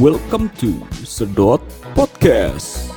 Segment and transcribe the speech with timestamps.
[0.00, 1.60] Welcome to Sedot
[1.92, 2.88] Podcast.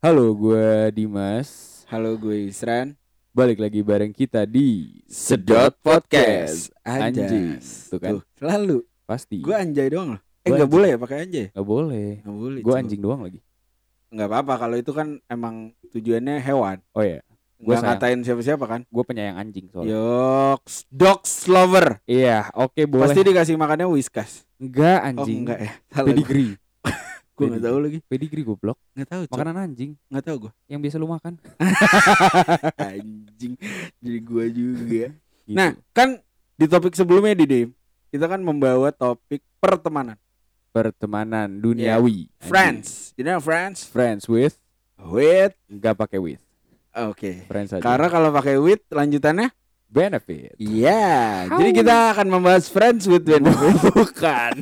[0.00, 1.84] Halo, gue Dimas.
[1.92, 2.96] Halo gue Isran
[3.36, 7.28] Balik lagi bareng kita di Sedot Podcast Anjing.
[7.28, 9.44] Anjas Tuh kan, Tuh, Selalu pasti.
[9.44, 12.24] Gue anjay doang loh Eh Gua gak boleh ya pakai anjay Gak boleh.
[12.24, 13.44] Gak boleh Gue anjing doang lagi.
[14.08, 17.20] Gak apa-apa kalau itu kan emang tujuannya hewan Oh iya,
[17.56, 17.84] Sayang.
[17.86, 19.94] ngatain siapa-siapa kan gue penyayang anjing soalnya.
[19.94, 23.06] Yoks Dogs lover Iya, oke boleh.
[23.06, 25.38] Pasti dikasih makannya whiskas enggak Oh anjing.
[25.42, 26.52] enggak ya Salah Pedigree.
[27.34, 28.78] Gue gak tahu lagi Pedigree goblok.
[28.94, 29.34] Gak tahu Cok.
[29.34, 31.34] Makanan anjing Gak tahu gue yang biasa lu makan.
[32.78, 33.54] Anjing
[33.98, 35.06] Jadi gue juga
[35.42, 35.52] Gitu.
[35.52, 36.20] Nah kan
[36.54, 37.68] di topik sebelumnya di Dim
[38.08, 40.14] Kita kan membawa topik pertemanan
[40.70, 42.26] pertemanan duniawi.
[42.28, 42.44] Anjing.
[42.44, 44.60] Friends You know friends Friends with
[44.94, 46.43] With enggak pakai with.
[46.94, 47.82] Oke Friends aja.
[47.82, 49.50] Karena kalau pakai with lanjutannya
[49.94, 50.58] benefit.
[50.58, 51.62] Iya, How?
[51.62, 53.78] jadi kita akan membahas friends with benefit.
[53.94, 54.52] Bukan.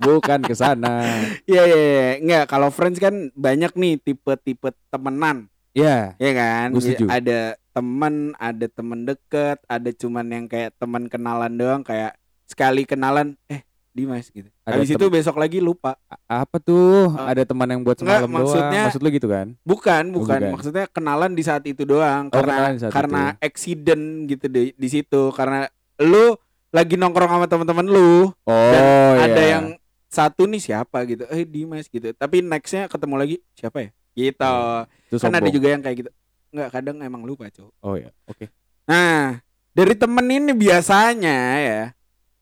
[0.00, 1.04] Bukan ke sana.
[1.44, 2.10] Iya, iya, iya.
[2.16, 6.74] Enggak, kalau friends kan banyak nih tipe-tipe temenan, Ya, ya kan?
[6.74, 7.06] Gua setuju.
[7.06, 12.18] Ada temen, ada temen deket, ada cuman yang kayak teman kenalan doang, kayak
[12.50, 14.46] sekali kenalan, eh Dimas gitu.
[14.62, 15.98] Ada Habis itu besok lagi lupa.
[16.06, 17.10] A- apa tuh?
[17.10, 17.26] Oh.
[17.26, 18.86] Ada teman yang buat Enggak, semalam maksudnya- doang.
[18.86, 19.46] Maksud lu gitu kan?
[19.62, 20.38] Bukan, bukan.
[20.40, 20.52] bukan.
[20.54, 25.66] Maksudnya kenalan di saat itu doang, Oh, karena karena accident gitu di, di situ, karena
[25.98, 26.38] lu
[26.70, 28.30] lagi nongkrong sama teman-teman lu.
[28.46, 29.24] Oh, Dan iya.
[29.26, 29.66] ada yang
[30.06, 34.58] satu nih siapa gitu eh Dimas gitu tapi nextnya ketemu lagi siapa ya gitu
[35.06, 36.10] Itu kan ada juga yang kayak gitu
[36.50, 38.50] nggak kadang emang lupa cowok Oh ya, oke.
[38.90, 39.38] nah
[39.70, 41.82] dari temen ini biasanya ya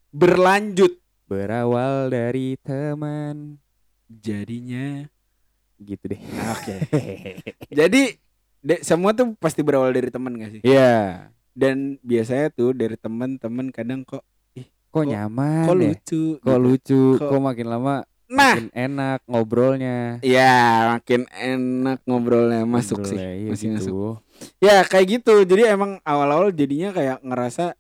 [0.09, 0.97] berlanjut
[1.29, 3.61] Berawal dari teman
[4.09, 5.05] jadinya
[5.79, 6.21] gitu deh.
[6.49, 6.75] oke
[7.79, 8.03] jadi
[8.59, 11.29] de- semua tuh pasti berawal dari temen gak sih Iya.
[11.53, 14.25] dan biasanya tuh dari temen-temen kadang kok
[14.89, 15.81] Kok, Kok- nyaman kok ya?
[15.85, 16.57] lucu Kok gitu.
[16.59, 17.03] lucu?
[17.15, 17.95] Kok- Kok makin lama
[18.27, 20.21] nah makin enak ngobrolnya.
[20.21, 20.57] ya
[20.91, 23.77] makin enak ngobrolnya masuk sih Ngobrolnya, iya masih gitu.
[23.79, 24.17] masuk
[24.59, 25.35] Ya kayak gitu.
[25.43, 27.75] Jadi emang awal-awal jadinya kayak ngerasa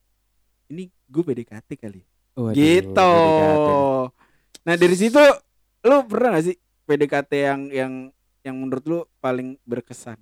[0.66, 2.02] ini gue PDKT kali.
[2.38, 3.12] Waduh, gitu.
[3.18, 3.70] PDKT.
[4.62, 5.22] Nah dari situ
[5.82, 6.56] lu pernah gak sih
[6.86, 7.92] PDKT yang yang
[8.46, 10.16] yang menurut lu paling berkesan?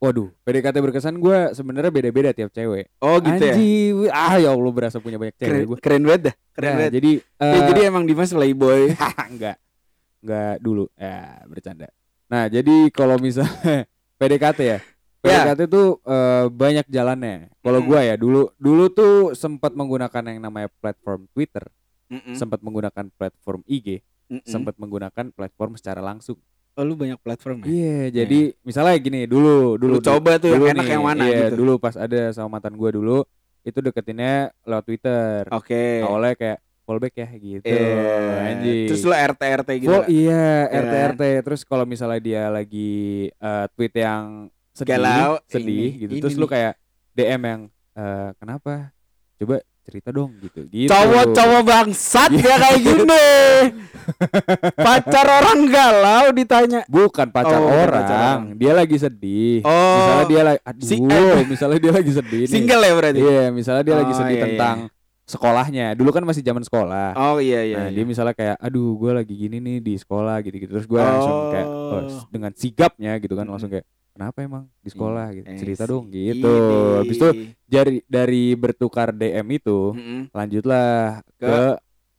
[0.00, 2.88] Waduh, PDKT berkesan gue sebenarnya beda-beda tiap cewek.
[2.98, 3.52] Oh gitu ya.
[3.54, 5.78] Anjing, ah ya Allah berasa punya banyak cewek Keren, gue.
[5.78, 6.34] keren banget dah.
[6.56, 6.92] Keren banget.
[6.98, 8.96] jadi Ya, eh, jadi emang Dimas playboy.
[9.32, 9.56] enggak
[10.20, 11.88] enggak dulu ya bercanda
[12.28, 13.88] nah jadi kalau misalnya
[14.20, 14.78] PDKT ya
[15.20, 15.44] Ya.
[15.44, 17.86] PDKT tuh eh, banyak jalannya kalau Mm.
[17.86, 21.68] gua ya dulu dulu tuh sempat menggunakan yang namanya platform Twitter
[22.32, 24.00] sempat menggunakan platform IG
[24.42, 26.40] sempat menggunakan platform secara langsung
[26.72, 27.68] Oh lu banyak platform ya?
[27.68, 31.22] iya jadi misalnya gini dulu dulu Lu coba tuh yang dulu enak nih, yang mana
[31.22, 31.56] iya, gitu.
[31.58, 33.18] dulu pas ada sama mantan gua dulu
[33.60, 36.00] itu deketinnya lewat Twitter Oke.
[36.00, 39.90] awalnya kayak fallback ya gitu Eh, anjing Terus lu RT RT gitu.
[39.92, 42.92] Oh iya Iya RT RT terus kalau misalnya dia lagi
[43.28, 44.48] eh, tweet yang
[44.80, 46.50] sedih Galau, sedih ini, gitu ini terus lu nih.
[46.50, 46.72] kayak
[47.12, 47.60] DM yang
[47.92, 48.72] eh, kenapa
[49.36, 53.26] coba cerita dong gitu gitu Cowok-cowok bangsat ya kayak gini.
[54.76, 56.80] Pacar orang galau ditanya.
[56.86, 58.40] bukan pacar Oh, orang pacar orang.
[58.54, 59.72] dia lagi sedih Oh.
[59.96, 61.40] misalnya dia lagi aduh Si- eh.
[61.44, 63.18] misalnya dia lagi sedih nih Single ya berarti?
[63.18, 64.76] iya misalnya dia lagi Oh, sedih iya, tentang
[65.24, 67.76] sekolahnya dulu kan masih zaman sekolah Oh iya iya.
[67.76, 67.94] nah iya.
[67.96, 71.36] dia misalnya kayak aduh gue lagi gini nih di sekolah gitu gitu terus gue langsung
[71.50, 72.02] kayak oh, Oh.
[72.04, 73.86] s- dengan sigapnya gitu kan langsung kayak
[74.20, 76.76] kenapa emang di sekolah gitu Eh, cerita dong gitu ini.
[77.00, 77.28] habis itu
[77.64, 80.28] dari dari bertukar DM itu Mm-mm.
[80.30, 80.90] lanjutlah
[81.34, 81.64] ke, Ke?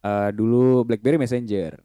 [0.01, 1.78] eh, dulu BlackBerry Messenger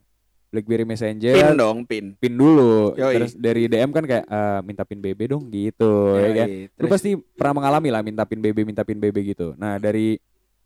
[0.47, 2.15] BlackBerry pin Messenger dong pin.
[2.15, 3.13] pin dulu Yoi.
[3.13, 6.69] terus dari DM kan kayak eh, minta pin BB dong gitu ya kan Yoi, lu
[6.73, 10.17] terus- pasti pernah mengalami lah minta pin BB minta pin BB gitu nah dari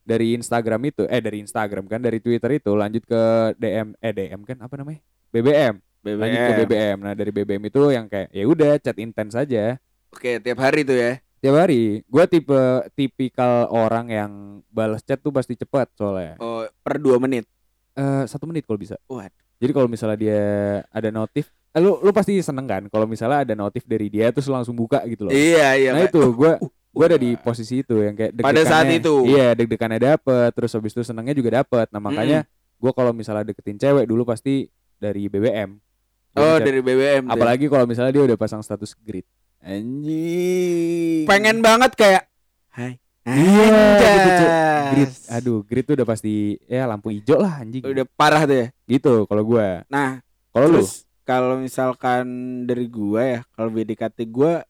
[0.01, 3.22] dari Instagram itu eh dari Instagram kan dari Twitter itu lanjut ke
[3.56, 6.62] DM eh DM kan apa namanya BBM lanjut ke BBM.
[6.66, 9.78] BBM nah dari BBM itu yang kayak ya udah chat intens aja
[10.09, 11.22] Oke tiap hari tuh ya.
[11.38, 14.31] tiap hari gue tipe tipikal orang yang
[14.67, 17.46] balas chat tuh pasti cepat soalnya Oh per dua menit.
[17.91, 19.31] Eh, satu menit kalau bisa Waduh.
[19.58, 20.41] jadi kalau misalnya dia
[20.87, 24.47] ada notif eh, lu lu pasti seneng kan kalau misalnya ada notif dari dia terus
[24.47, 25.90] langsung buka gitu loh Iya iya.
[25.91, 27.43] nah itu gue uh, gue ada di wah.
[27.46, 29.23] posisi itu yang kayak Pada saat itu.
[29.23, 32.43] iya deg-degannya dapet terus habis itu senangnya juga dapet nah makanya
[32.76, 34.67] gue kalau misalnya deketin cewek dulu pasti
[34.97, 35.91] dari BBM Gua
[36.33, 37.28] Oh dari BBM.
[37.28, 39.28] apalagi kalau misalnya dia udah pasang status grid
[39.61, 42.23] anjing pengen banget kayak.
[42.69, 42.97] Hai.
[43.22, 43.85] Iya,
[44.17, 44.45] gitu,
[44.91, 46.33] grid aduh grid tuh udah pasti
[46.66, 48.67] ya lampu hijau lah anjing Udah parah tuh ya.
[48.87, 50.81] gitu kalau gue Nah kalau lu
[51.22, 52.25] kalau misalkan
[52.66, 54.66] dari gua ya kalau PDKT gua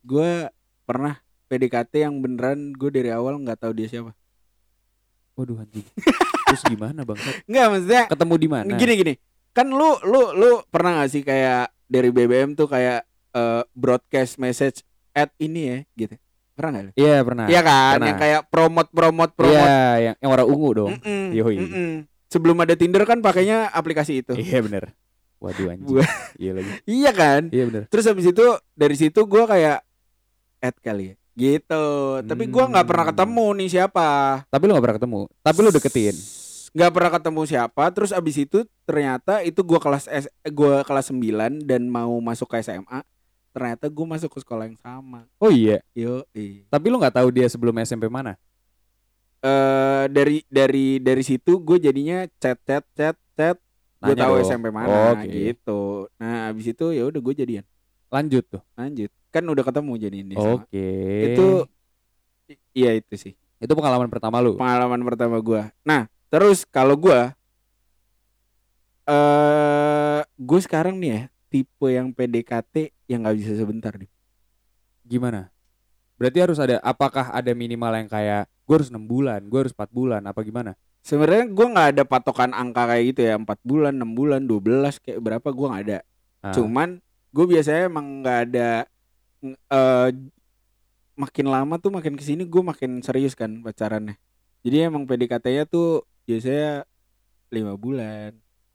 [0.00, 0.48] gua
[0.82, 4.16] pernah PDKT yang beneran gue dari awal nggak tahu dia siapa
[5.36, 5.84] Waduh anjing.
[6.46, 7.20] Terus gimana bang?
[7.44, 8.74] Enggak maksudnya Ketemu di mana?
[8.76, 9.14] gini gini.
[9.50, 14.82] Kan lu lu lu pernah gak sih kayak dari BBM tuh kayak eh, broadcast message
[15.10, 16.14] at ini ya gitu.
[16.52, 16.90] Pernah gak lu?
[16.94, 17.46] Iya pernah.
[17.46, 18.06] Iya kan, pernah.
[18.06, 19.58] yang kayak promote promote promote.
[19.66, 20.92] Iya, yang yang warna ungu dong.
[20.96, 21.56] Mm-mm, Yoi.
[21.58, 21.90] mm-mm.
[22.26, 24.38] Sebelum ada Tinder kan pakainya aplikasi itu.
[24.38, 24.94] Iya bener.
[25.40, 25.98] Waduh anjing.
[26.36, 26.70] Iya lagi.
[27.00, 27.42] Iya kan?
[27.48, 27.82] Iya bener.
[27.88, 29.82] Terus habis itu dari situ gua kayak
[30.60, 31.14] add kali ya.
[31.32, 31.86] Gitu.
[32.22, 33.12] Tapi gua nggak pernah Hmm.
[33.16, 34.08] ketemu nih siapa.
[34.46, 35.20] Tapi lu gak pernah ketemu.
[35.40, 36.16] Tapi lu deketin.
[36.70, 41.18] Nggak pernah ketemu siapa terus abis itu ternyata itu gua kelas S gua kelas 9
[41.60, 43.02] dan mau masuk ke SMA
[43.50, 45.82] ternyata gua masuk ke sekolah yang sama Oh iya.
[45.92, 48.38] yo eh Tapi lu nggak tahu dia sebelum SMP mana?
[49.40, 53.56] Eh, dari dari dari situ gue jadinya chat chat chat chat
[53.98, 54.44] gue tahu dong.
[54.44, 55.32] SMP mana Oke.
[55.32, 55.80] gitu
[56.14, 57.64] nah abis itu ya udah gue jadian
[58.08, 58.60] Lanjut tuh.
[58.74, 60.60] lanjut kan udah ketemu jadian di SMA.
[60.60, 60.88] Oke.
[61.24, 61.46] itu
[62.46, 64.54] i- iya itu sih itu pengalaman pertama lu.
[64.54, 65.68] pengalaman pertama gua.
[65.82, 67.34] Nah, terus kalau gua
[69.10, 74.10] eh gue sekarang nih ya tipe yang PDKT yang nggak bisa sebentar nih.
[75.02, 75.50] Gimana?
[76.14, 79.90] Berarti harus ada apakah ada minimal yang kayak gue harus enam bulan, gue harus empat
[79.90, 80.78] bulan, apa gimana?
[81.00, 85.18] Sebenarnya gua nggak ada patokan angka kayak gitu ya, empat bulan, enam bulan, 12 kayak
[85.18, 85.98] berapa gua nggak ada.
[86.44, 87.00] Ah, Cuman
[87.32, 88.68] gue biasanya emang nggak ada
[89.48, 90.08] eh
[91.16, 94.20] makin lama tuh makin ke sini gue makin serius kan pacarannya.
[94.60, 96.70] Jadi emang PDKT-nya tuh biasanya
[97.50, 98.30] lima bulan.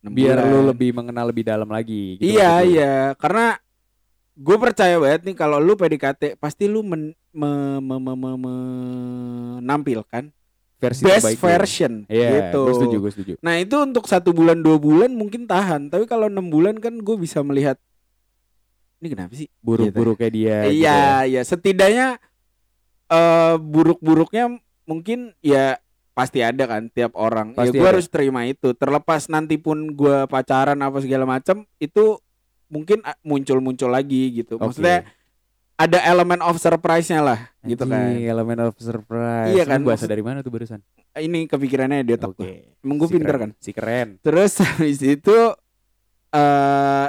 [0.05, 0.51] biar bulan.
[0.51, 2.19] lu lebih mengenal lebih dalam lagi.
[2.19, 2.75] gitu iya lu.
[2.75, 3.57] iya karena
[4.35, 8.39] gue percaya banget nih kalau lu PDKT pasti lu men, me- me- me- me-
[9.57, 10.29] menampilkan
[10.75, 12.67] Versi best terbaik version Iya, gitu.
[12.67, 13.33] gue setuju, gue setuju.
[13.39, 17.15] Nah itu untuk satu bulan dua bulan mungkin tahan, tapi kalau enam bulan kan gue
[17.15, 17.79] bisa melihat
[18.99, 19.47] ini kenapa sih?
[19.63, 20.57] Buruk-buruknya dia.
[20.67, 21.25] gitu iya ya.
[21.25, 22.07] iya setidaknya
[23.07, 25.79] eh buruk-buruknya mungkin ya
[26.15, 27.51] pasti ada kan tiap orang.
[27.51, 28.71] Pasti ya gue harus terima itu.
[28.71, 32.17] Terlepas nanti pun gue pacaran apa segala macam itu
[32.65, 34.55] mungkin a- muncul-muncul lagi gitu.
[34.55, 35.03] Maksudnya
[35.75, 38.15] ada elemen of surprise-nya lah gitu kan.
[38.15, 39.51] Elemen of surprise.
[39.51, 40.79] Iya kan, bahasa maksud- dari mana tuh barusan?
[41.11, 42.75] Ini kepikirannya di otak gue.
[42.79, 43.51] Emang gue Si pinter keren, kan.
[43.59, 44.07] Si keren.
[44.19, 45.37] Terus habis itu
[46.31, 47.07] eh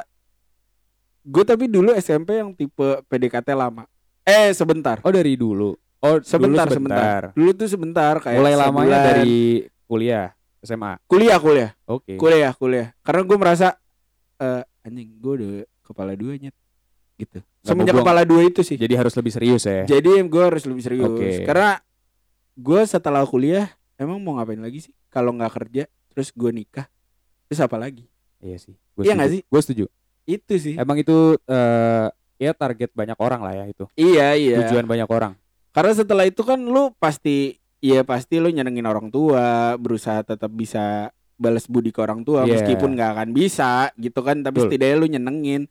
[1.23, 3.87] gue tapi dulu SMP yang tipe PDKT lama.
[4.23, 4.99] Eh sebentar.
[5.03, 5.75] Oh dari dulu.
[6.05, 7.21] Oh Sebentar, dulu sebentar.
[7.33, 9.07] Dulu tuh sebentar kayak Mulai lamanya sebulan.
[9.09, 9.39] dari
[9.87, 10.27] kuliah
[10.61, 10.93] SMA.
[11.07, 12.15] kuliah kuliah Oke.
[12.19, 12.89] kuliah kuliah.
[13.01, 13.69] Karena gue merasa
[14.37, 15.51] eh anjing gue udah
[15.87, 16.55] kepala dua nyet
[17.17, 17.41] gitu.
[17.41, 18.77] Nggak Semenjak kepala dua itu sih.
[18.77, 19.87] Jadi harus lebih serius ya.
[19.89, 21.07] Jadi gue harus lebih serius.
[21.09, 21.43] Oke.
[21.47, 21.81] Karena
[22.57, 24.93] gue setelah kuliah emang mau ngapain lagi sih?
[25.09, 26.87] Kalau nggak kerja terus gue nikah
[27.49, 28.05] terus apa lagi?
[28.43, 28.75] Iya sih.
[28.93, 29.41] Gua Iya nggak sih?
[29.49, 29.85] Gue setuju.
[30.27, 30.75] Itu sih.
[30.77, 32.07] Emang itu eh
[32.37, 33.85] ya target banyak orang lah ya itu.
[33.97, 34.57] Iya iya.
[34.67, 35.33] Tujuan banyak orang.
[35.77, 41.13] Karena setelah itu kan lu pasti ya pasti lu nyenengin orang tua, berusaha tetap bisa
[41.37, 42.57] balas budi ke orang tua Iya.
[42.57, 44.67] meskipun nggak akan bisa gitu kan, tapi Betul.
[44.73, 45.63] setidaknya lu nyenengin.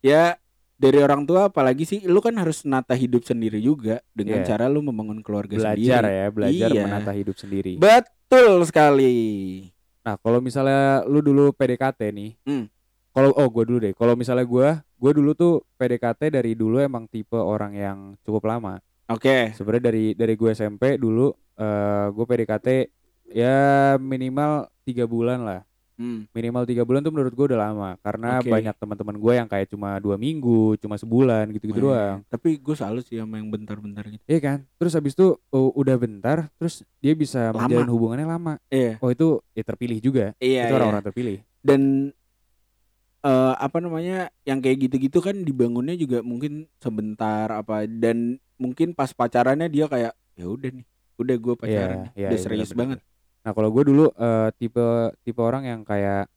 [0.00, 0.38] Ya
[0.80, 4.54] dari orang tua apalagi sih lu kan harus nata hidup sendiri juga dengan Iya.
[4.54, 6.14] cara lu membangun keluarga Belajar sendiri.
[6.14, 6.82] ya, belajar Iya.
[6.86, 7.74] menata hidup sendiri.
[7.76, 9.12] Betul sekali.
[10.00, 12.30] Nah, kalau misalnya lu dulu PDKT nih.
[12.46, 12.70] Hmm.
[13.10, 13.92] Kalau oh gue dulu deh.
[13.92, 18.78] Kalau misalnya gue, gue dulu tuh PDKT dari dulu emang tipe orang yang cukup lama.
[19.10, 19.52] Oke.
[19.58, 22.68] Sebenarnya dari dari gue SMP dulu eh gue PDKT
[23.34, 23.58] ya
[23.98, 25.60] minimal tiga bulan lah.
[26.00, 26.24] Hmm.
[26.32, 28.48] Minimal tiga bulan tuh menurut gue udah lama karena Oke.
[28.48, 32.18] banyak teman-teman gue yang kayak cuma dua minggu, cuma sebulan gitu-gitu Eh, doang.
[32.24, 34.24] Tapi gue salut sih sama yang bentar-bentar gitu.
[34.24, 34.58] Iya kan?
[34.80, 37.68] Terus habis itu oh, udah bentar, terus dia bisa Lama.
[37.68, 38.54] menjalin hubungannya lama.
[38.72, 38.96] Iya.
[39.04, 40.32] Oh itu ya terpilih juga.
[40.40, 40.72] Iya.
[40.72, 40.78] itu iya.
[40.80, 41.38] orang-orang terpilih.
[41.60, 42.08] dan
[43.20, 49.12] eh apa namanya yang kayak gitu-gitu kan dibangunnya juga mungkin sebentar apa dan mungkin pas
[49.12, 50.86] pacarannya dia kayak ya udah nih
[51.16, 52.96] udah gue pacaran nih, iya, udah iya, serius benar-benar.
[52.96, 53.00] banget
[53.40, 54.84] Nah kalau gue dulu eh, tipe
[55.20, 56.28] tipe orang yang kayak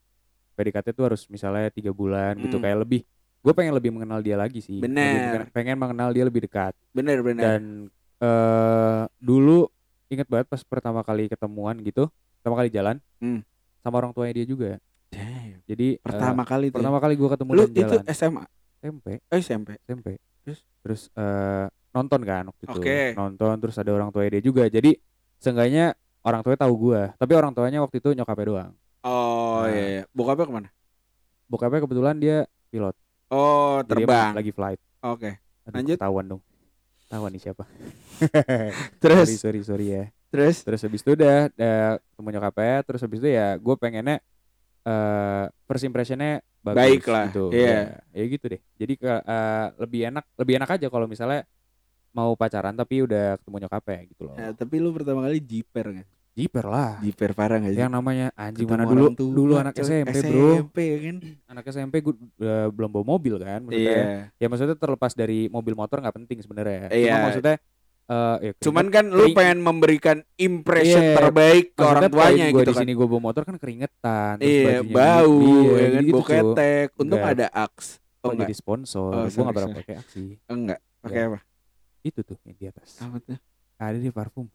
[0.54, 2.64] PDKT tuh harus misalnya tiga bulan gitu Hmm.
[2.64, 3.02] kayak lebih.
[3.40, 4.80] Gue pengen lebih mengenal dia lagi sih.
[4.80, 5.12] Lebih Bener.
[5.12, 6.72] pengen- pengen mengenal dia lebih dekat.
[6.90, 7.62] bener bener Dan
[8.22, 9.68] eh dulu
[10.08, 12.08] inget banget pas pertama kali ketemuan gitu,
[12.40, 13.44] pertama kali jalan Hmm.
[13.80, 14.72] sama orang tuanya dia juga.
[15.12, 15.43] Damn.
[15.64, 16.78] Jadi pertama kali tuh ya.
[16.84, 18.04] pertama kali gue ketemu lu itu jalan.
[18.12, 18.44] SMA
[18.84, 20.08] SMP oh SMP SMP
[20.44, 20.60] Terus?
[20.84, 22.80] terus eh, nonton kan waktu itu.
[22.80, 23.00] Oke.
[23.16, 24.68] nonton terus ada orang tuanya dia juga.
[24.68, 25.00] Jadi
[25.40, 27.12] seenggaknya orang tuanya tahu gua.
[27.16, 28.72] Tapi orang tuanya waktu itu nyokapnya doang.
[29.02, 29.72] Oh Nah.
[29.72, 30.04] iya, iya.
[30.12, 30.70] Bokapnya ke mana?
[31.46, 32.96] Bokapnya kebetulan dia pilot.
[33.30, 34.32] Oh jadi terbang.
[34.36, 34.80] lagi flight.
[35.00, 35.32] Oke.
[35.64, 35.98] Aduh, Lanjut.
[36.00, 36.42] ketahuan dong.
[37.04, 37.64] Ketahuan nih siapa?
[39.04, 39.28] Terus?
[39.32, 40.04] Sorry sorry sorry ya.
[40.28, 40.66] Terus?
[40.66, 42.78] Terus habis itu udah udah ketemu nyokapnya.
[42.84, 44.18] Terus habis itu ya gue pengennya
[44.84, 47.52] eh first impressionnya bagus Baik lah, gitu.
[47.52, 48.00] iya.
[48.12, 48.62] ya, ya gitu deh.
[48.80, 51.44] Jadi ke eh, lebih enak lebih enak aja kalau misalnya
[52.14, 54.36] mau pacaran tapi udah ketemu nyokapnya gitu loh.
[54.38, 56.98] Ya, tapi lu pertama kali jiper kan jiper lah.
[57.00, 57.80] Jiper parah gak sih?
[57.80, 59.86] Yang namanya anjing Ketemu mana dulu tua, dulu anak coy.
[59.86, 60.48] SMP, bro.
[60.58, 61.16] SMP kan?
[61.46, 63.94] Anak SMP gue uh, belum bawa mobil kan maksudnya.
[63.94, 64.14] Iya.
[64.42, 66.90] Ya maksudnya terlepas dari mobil motor nggak penting sebenarnya.
[66.90, 67.06] Iya.
[67.14, 67.56] Cuma maksudnya
[68.04, 72.70] eh ya cuman kan lu pengen memberikan impression Iya, terbaik ke orang tuanya gue gitu
[72.70, 72.82] di kan.
[72.82, 75.48] sini gue bawa motor kan keringetan iya bajunya bau gitu.
[75.48, 76.28] Iya, ya kan gitu, bau Cuk.
[76.28, 76.88] ketek.
[76.96, 77.34] Untung Enggak.
[77.34, 77.88] ada aks
[78.20, 79.10] oh enggak jadi sponsor.
[79.10, 80.24] Oh, gue nggak pernah pakai aksi.
[80.46, 80.80] Enggak.
[81.00, 81.40] Pakai apa?
[82.02, 82.90] Itu tuh yang di atas.
[83.00, 83.40] Apa tuh?
[83.76, 84.48] Ada di parfum.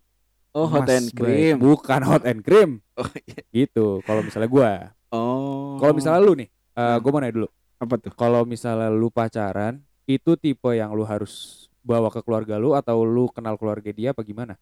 [0.51, 1.17] Oh hot Mas and Bay.
[1.19, 1.55] cream.
[1.59, 2.71] Bukan hot and cream.
[2.99, 3.41] Oh iya.
[3.49, 4.71] gitu kalau misalnya gue
[5.11, 5.77] oh.
[5.77, 6.99] Kalau misalnya lu nih eh Hmm.
[6.99, 7.49] gue mau nanya dulu.
[7.77, 8.13] Apa tuh?
[8.13, 13.33] Kalau misalnya lu pacaran itu tipe yang lu harus bawa ke keluarga lu atau lu
[13.33, 14.61] kenal keluarga dia apa gimana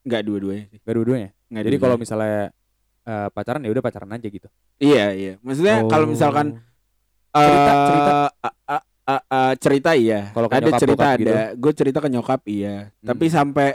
[0.00, 2.00] enggak dua-duanya sih gak dua-duanya Enggak jadi kalau dua-duanya.
[2.00, 2.40] misalnya
[3.04, 6.48] eh, pacaran ya udah pacaran aja gitu iya iya maksudnya kalau misalkan
[7.34, 7.42] Oh.
[7.42, 8.12] Cerita, eh, cerita.
[8.38, 11.26] a- a- a- a- cerita iya Kalau ada nyokap, cerita gitu?
[11.26, 13.34] ada gue cerita ke nyokap iya tapi Hmm.
[13.34, 13.68] sampai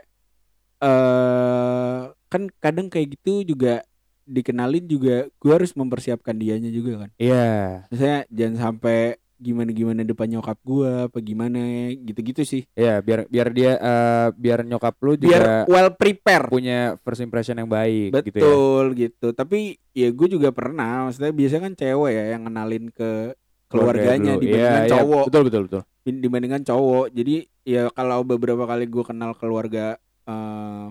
[0.79, 3.84] eh kan kadang kayak gitu juga
[4.24, 10.27] dikenalin juga gue harus mempersiapkan dianya juga kan iya Misalnya jangan sampai gimana gimana depan
[10.27, 11.60] nyokap gue apa gimana
[11.96, 12.67] gitu-gitu sih.
[12.75, 17.55] Iya biar biar dia eh, biar nyokap lu biar juga well prepare punya first impression
[17.55, 18.43] yang baik gitu ya.
[18.43, 23.34] Betul gitu, tapi ya gue juga pernah maksudnya biasanya kan cewek ya yang kenalin ke
[23.69, 24.43] Keluarga keluarganya dulu.
[24.43, 25.24] dibandingkan Iya, iya, cowok.
[25.29, 25.81] Betul betul betul.
[26.01, 27.05] Dibandingkan cowok.
[27.13, 27.36] Jadi
[27.69, 29.93] ya kalau beberapa kali gue kenal keluarga
[30.25, 30.86] eh,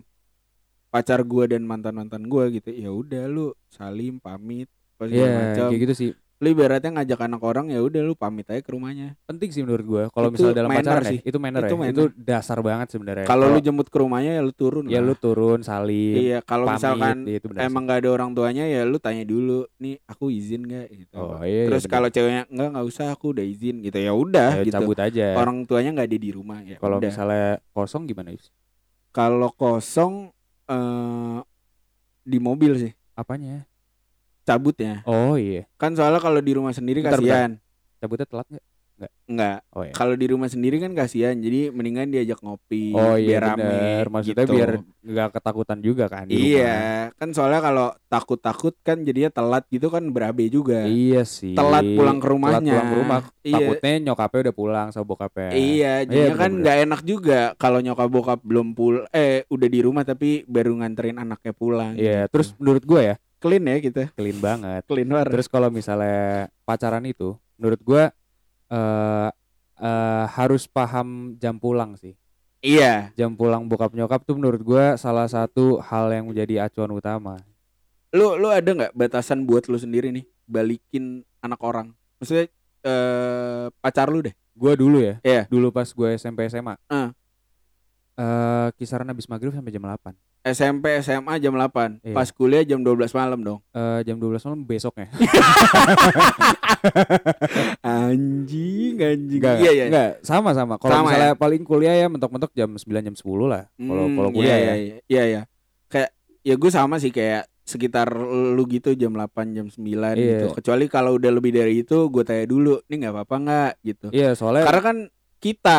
[0.89, 5.67] pacar gue dan mantan mantan gue gitu ya udah lu salim pamit apa iya macam.
[5.71, 9.19] kayak gitu sih lu ibaratnya ngajak anak orang ya udah lu pamit aja ke rumahnya
[9.27, 11.19] penting sih menurut gua kalau misalnya dalam pacaran sih.
[11.19, 11.91] ya itu manner Itu ya manner.
[11.91, 15.11] itu dasar banget sebenarnya kalau lu jemput ke rumahnya ya lu turun ya lah.
[15.11, 19.03] lu turun salim iya kalau misalkan ya itu emang gak ada orang tuanya ya lu
[19.03, 21.19] tanya dulu nih aku izin gak gitu sih.
[21.19, 24.51] oh iya terus iya, kalau ceweknya enggak nggak usah aku udah izin gitu ya udah.
[24.59, 28.31] Ya, gitu cabut aja orang tuanya nggak ada di rumah ya kalau misalnya kosong gimana
[28.31, 28.55] Yus?
[29.11, 30.31] kalau kosong
[30.71, 31.39] eh
[32.23, 33.67] di mobil sih apanya
[34.49, 34.95] cabutnya.
[35.05, 35.69] Oh iya.
[35.77, 37.51] Kan soalnya kalau di rumah sendiri Bentar, kasihan.
[38.01, 38.65] Cabutnya telat nggak?
[39.29, 39.95] Enggak oh iya.
[39.95, 44.07] Kalau di rumah sendiri kan kasihan jadi mendingan diajak ngopi oh iya biar rame bener
[44.11, 44.55] maksudnya gitu.
[44.59, 44.71] biar
[45.09, 46.49] nggak ketakutan juga kan di rumah.
[46.51, 46.77] iya
[47.15, 50.83] kan soalnya kalau takut-takut kan jadinya telat gitu kan berabe juga.
[50.89, 51.55] Iya sih.
[51.55, 52.73] Telat pulang ke Telat rumahnya.
[52.75, 53.21] pulang ke rumah.
[53.45, 53.55] Iya.
[53.55, 55.51] Takutnya nyokapnya udah pulang sama bokapnya.
[55.55, 56.61] Iya jadinya kan bener-bener.
[56.65, 61.23] nggak enak juga kalau nyokap bokap belum pul eh udah di rumah tapi baru nganterin
[61.23, 62.33] anaknya pulang iya gitu.
[62.35, 67.03] terus menurut gua ya clean ya kita clean banget clean banget Terus kalau misalnya pacaran
[67.03, 68.05] itu, menurut gua
[68.69, 69.31] eh
[69.79, 72.19] eh, harus paham jam pulang sih.
[72.59, 77.39] iya Jam pulang bokap nyokap tuh menurut gua salah satu hal yang menjadi acuan utama.
[78.11, 82.49] lu lu ada nggak batasan buat lu sendiri nih balikin anak orang maksudnya
[82.83, 85.47] eh pacar lu deh Gua dulu ya, Iya.
[85.47, 86.75] dulu pas gue SMP SMA.
[86.91, 87.15] Ah.
[88.19, 90.13] Eh, kisaran habis maghrib sampai jam 8
[90.45, 92.15] SMP SMA jam 8 Iya.
[92.15, 93.61] pas kuliah jam 12 malam dong.
[93.71, 95.11] Eh, jam 12 malam besoknya.
[97.83, 99.41] Anjing anjing.
[99.41, 99.85] Enggak, iya iya.
[99.89, 100.75] enggak, sama-sama.
[100.77, 103.63] Kalau Sama misalnya paling kuliah ya mentok-mentok jam 9 jam 10 lah.
[103.71, 104.75] Kalau Hmm, kalau kuliah iya, ya.
[104.75, 105.23] iya, iya.
[105.29, 105.41] Iya
[105.89, 106.11] kayak
[106.45, 108.09] ya gue sama sih kayak sekitar
[108.57, 110.17] lu gitu jam 8 jam 9 Iya.
[110.17, 110.47] gitu.
[110.57, 113.73] Kecuali kalau udah lebih dari itu gue tanya dulu nih nggak apa-apa nggak?
[113.85, 114.07] gitu.
[114.11, 114.97] Iya, soalnya karena kan
[115.39, 115.79] kita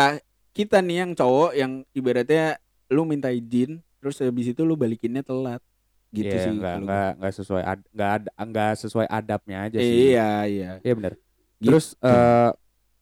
[0.60, 5.64] kita nih yang cowok yang ibaratnya lu minta izin terus habis itu lu balikinnya telat
[6.10, 9.78] gitu Iya, sih enggak, kalau enggak, enggak sesuai ad, enggak ada enggak sesuai adabnya aja
[9.78, 9.94] sih.
[10.10, 11.14] iya iya Iya benar.
[11.56, 11.70] Gitu.
[11.70, 12.50] Terus eh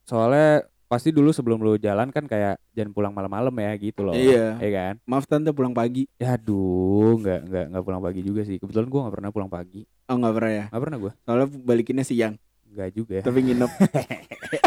[0.04, 0.50] soalnya
[0.88, 4.12] pasti dulu sebelum lu jalan kan kayak jangan pulang malam-malam ya gitu loh.
[4.12, 4.56] Iya.
[4.58, 4.94] Iya kan?
[5.04, 8.56] maaf tante pulang pagi Ya aduh, enggak enggak enggak pulang pagi juga sih.
[8.58, 9.82] Kebetulan gua enggak pernah pulang pagi.
[10.06, 11.12] oh nggak pernah ya Enggak pernah gua.
[11.22, 12.36] soalnya balikinnya siang
[12.68, 13.24] Enggak juga ya.
[13.24, 13.72] tapi nginep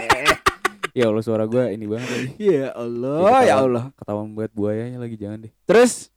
[0.93, 2.29] ya Allah suara gua ini banget lagi.
[2.39, 3.65] ya Allah ya ketahuan.
[3.65, 5.53] Allah Ketahuan buat buayanya lagi jangan deh.
[5.65, 6.09] terus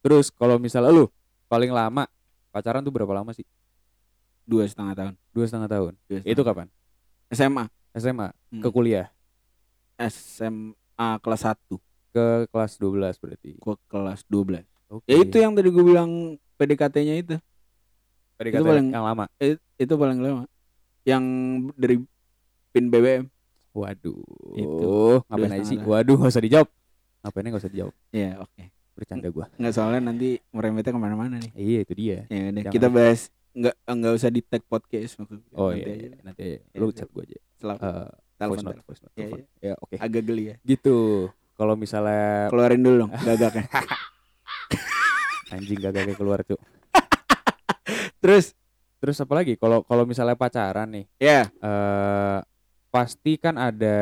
[0.00, 1.06] Terus kalau misalnya lu
[1.46, 2.10] paling lama
[2.50, 3.46] pacaran tuh berapa lama sih?
[4.42, 5.92] dua setengah tahun Dua setengah tahun.
[6.04, 6.44] Dua Itu setengah.
[6.44, 6.66] kapan?
[7.30, 8.60] SMA SMA Hmm.
[8.60, 9.06] ke kuliah
[9.96, 10.74] SMA
[11.18, 11.78] kelas 1
[12.10, 13.50] ke kelas 12 berarti.
[13.56, 15.06] gua kelas 12 Oke.
[15.06, 16.10] ya itu yang tadi gue bilang
[16.54, 17.36] PDKT-nya itu
[18.34, 19.24] PDKT itu paling- yang lama.
[19.74, 20.44] Itu paling lama
[21.02, 21.24] yang
[21.72, 21.96] dari
[22.68, 23.31] pin BBM
[23.72, 24.20] Waduh.
[24.52, 25.24] Itu.
[25.26, 25.78] Ngapain aja sih?
[25.78, 26.68] Waduh, gak usah dijawab.
[27.20, 27.94] Ngapainnya gak usah dijawab.
[28.10, 28.62] ya oke
[28.92, 29.48] Bercanda gua.
[29.54, 32.18] nggak soalnya nanti merembetnya ke mana-mana nih Iya, itu dia.
[32.26, 32.72] ya udah Jangan.
[32.72, 33.20] kita bahas
[33.52, 35.48] nggak nggak usah di tag podcast maksudnya.
[35.52, 36.04] Oh Nanti iya, aja.
[36.04, 36.18] iya.
[36.22, 36.58] nanti aja.
[36.62, 36.94] Ya, lu udah.
[36.94, 37.38] chat gua aja.
[37.52, 38.84] Setelah Eh, telepon, voice note, telepon.
[38.86, 39.40] voice note, Iya, telepon.
[39.58, 39.94] Ya, oke.
[39.98, 40.96] agak geli ya Gitu.
[41.52, 43.64] Kalau misalnya keluarin dulu dong gagaknya
[45.50, 46.60] anjing gak kayak keluar tuh.
[48.22, 48.52] terus
[48.96, 49.58] Terus apa lagi?
[49.58, 52.38] Kalau kalau misalnya pacaran nih, ya eh
[52.92, 53.96] pasti kan ada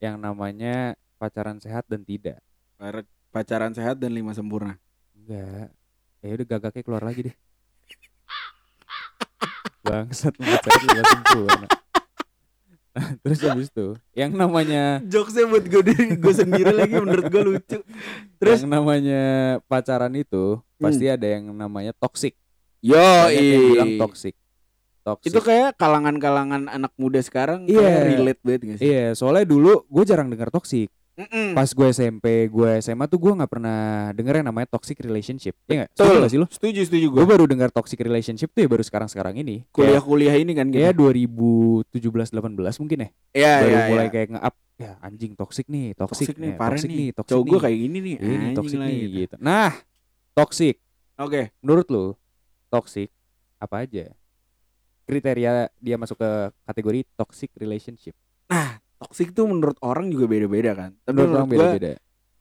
[0.00, 2.40] yang namanya pacaran sehat dan tidak.
[3.28, 4.80] pacaran sehat dan lima sempurna.
[5.12, 5.68] Enggak.
[6.24, 7.36] ya udah gagaknya keluar lagi deh.
[9.84, 11.68] Bangsat pacaran udah sempurna.
[13.26, 17.78] Terus habis itu yang namanya Jokesnya buat gue diri gue sendiri lagi menurut gue lucu.
[18.40, 19.22] Terus yang namanya
[19.68, 22.38] pacaran itu pasti ada yang namanya toxic.
[22.80, 22.96] Yo
[23.28, 24.38] bilang toxic
[25.04, 27.78] toxic Itu kayak kalangan-kalangan anak muda sekarang Iya.
[27.78, 28.84] kayak relate banget gak sih?
[28.86, 31.54] iya soalnya dulu gue jarang dengar toxic Mm-mm.
[31.54, 33.78] pas gue SMP gue SMA tuh gue nggak pernah
[34.10, 36.02] denger yang namanya toxic relationship ya nggak Betul.
[36.02, 37.16] Setuju nggak sih lo Setuju setuju gue.
[37.16, 40.82] gue baru dengar toxic relationship tuh ya baru sekarang sekarang ini Kuliah-kuliah ini kan gitu.
[40.90, 43.86] 2017 18 mungkin ya Iya baru iya.
[43.86, 44.10] mulai iya.
[44.10, 47.08] kayak nge-up ya anjing toxic nih toxic, Toxic nih ya, parah toxic nih.
[47.14, 48.16] toxic Cowok gue kayak gini nih.
[48.18, 49.14] ini toxic nih gitu.
[49.20, 49.70] gitu nah
[50.32, 50.76] toxic
[51.14, 51.42] Oke.
[51.60, 52.04] menurut lu
[52.66, 53.06] toxic
[53.56, 54.10] apa aja
[55.04, 56.30] kriteria dia masuk ke
[56.66, 58.16] kategori toxic relationship
[58.94, 60.90] Toxic tuh menurut orang juga beda-beda kan.
[61.04, 61.90] Tapi menurut menurut, orang beda-beda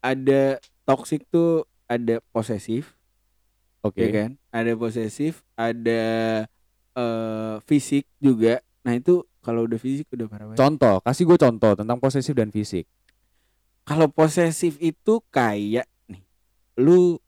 [0.03, 2.91] ada toxic tuh ada posesif,
[3.88, 4.29] oke ya kan?
[4.51, 6.03] Ada posesif, ada
[6.93, 8.60] eh fisik juga.
[8.84, 10.60] Nah itu kalau udah fisik udah parah banget.
[10.60, 12.88] contoh kasih gue contoh tentang posesif dan fisik
[13.84, 16.24] Kalau posesif itu kayak nih,
[16.79, 17.20] lu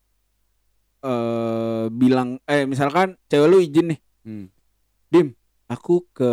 [1.04, 4.46] eh bilang eh misalkan cewek lu izin nih, hmm.
[5.66, 6.30] Aku ke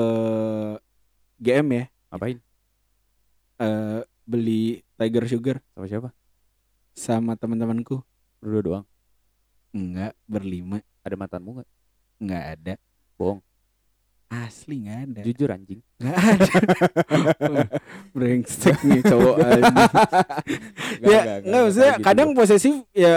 [1.42, 2.38] GM ya, ngapain
[3.58, 6.10] eh beli Tiger Sugar sama siapa
[6.94, 8.02] sama teman-temanku.
[8.38, 8.86] berdua doang
[9.74, 10.78] Enggak, berlima.
[11.02, 11.70] ada mantanmu nggak
[12.22, 12.74] Enggak ada.
[13.18, 13.42] Bohong.
[14.30, 15.20] Asli enggak ada.
[15.26, 16.54] jujur anjing Enggak ada.
[18.14, 19.76] Brengsek nih cowok anjing.
[21.02, 22.38] Nggak, ya, nggak, enggak maksudnya kayak gitu kadang gua.
[22.42, 23.14] posesif ya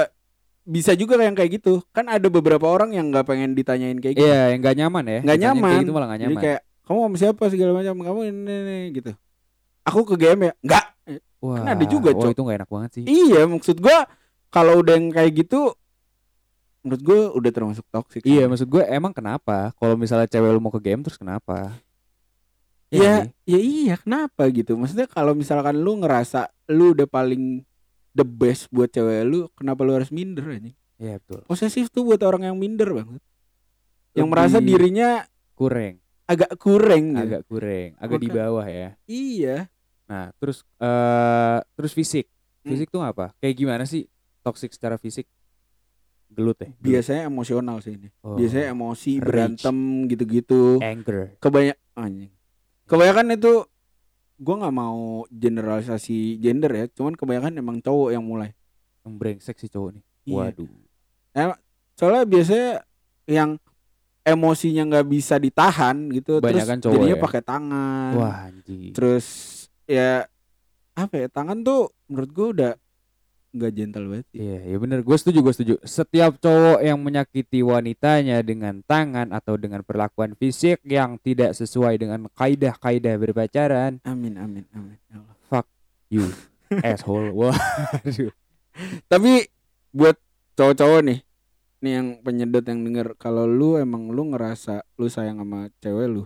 [0.67, 1.79] bisa juga yang kayak gitu.
[1.91, 4.27] Kan ada beberapa orang yang nggak pengen ditanyain kayak gitu.
[4.27, 5.63] iya yang nggak nyaman ya Nggak nyaman.
[5.65, 8.77] kayak gitu malah nggak Jadi nyaman kayak kamu sama siapa segala macam, kamu ini, ini
[8.93, 9.11] gitu.
[9.83, 10.53] Aku ke GM ya?
[10.61, 10.85] Enggak.
[11.39, 12.31] Wah, kan ada juga, Cok.
[12.31, 13.99] itu nggak enak banget sih Iya, maksud gua
[14.49, 15.75] kalau udah yang kayak gitu
[16.81, 18.23] menurut gua udah termasuk toxic.
[18.23, 21.75] Iya maksud gue emang kenapa Kalau misalnya cewek lu mau ke game terus kenapa
[22.87, 23.31] Iya Ya, sih.
[23.45, 24.75] ya iya kenapa gitu?
[24.75, 27.67] Maksudnya kalau misalkan lu ngerasa lu udah paling
[28.17, 30.73] the best buat cewek lu, kenapa lu harus minder aja?
[30.97, 33.21] Iya betul Posesif tuh buat orang yang minder banget.
[34.11, 35.09] Yang Lebih merasa dirinya
[35.53, 37.21] Kurang agak kurang gitu.
[37.23, 39.57] Agak kurang Agak di Maka- bawah ya Iya.
[40.07, 42.27] Nah terus eh Terus fisik
[42.65, 42.75] Hmm.
[42.75, 44.09] Fisik tuh apa Kayak gimana sih
[44.41, 45.29] Toxic secara fisik
[46.27, 46.73] Gelut ya.
[46.77, 48.11] Biasanya emosional sih ini.
[48.21, 48.35] Oh.
[48.35, 49.25] Biasanya emosi, Rage.
[49.25, 49.77] berantem
[50.07, 50.83] gitu-gitu.
[50.83, 52.33] Anger Kebanyak anjing.
[52.85, 53.53] Kebanyakan itu
[54.37, 58.53] gua nggak mau generalisasi gender ya, cuman kebanyakan emang cowok yang mulai.
[59.05, 60.35] Yang brengsek sih cowok nih Iya.
[60.51, 60.73] Waduh
[61.97, 62.73] Soalnya biasanya
[63.25, 63.51] yang
[64.27, 67.23] emosinya nggak bisa ditahan gitu, Kebanyakan terus cowok jadinya ya?
[67.25, 68.11] pakai tangan.
[68.19, 69.27] Wah anjing Terus
[69.87, 70.27] ya
[70.97, 72.73] apa ya tangan tuh menurut gua udah
[73.57, 74.27] nggak gentle banget.
[74.37, 74.99] Iya, ya bener.
[75.01, 75.75] Gue setuju, gue setuju.
[75.83, 82.29] Setiap cowok yang menyakiti wanitanya dengan tangan atau dengan perlakuan fisik yang tidak sesuai dengan
[82.37, 84.99] kaidah-kaidah berpacaran, Amin amin amin.
[85.09, 85.65] Ya Allah.
[86.13, 86.29] you
[86.87, 87.33] asshole.
[87.33, 87.57] Wah,
[88.05, 88.31] aduh.
[89.09, 89.49] Tapi
[89.97, 90.21] buat
[90.55, 91.19] cowok-cowok nih,
[91.81, 96.25] nih yang penyedot yang denger kalau lu emang lu ngerasa lu sayang sama cewek lu,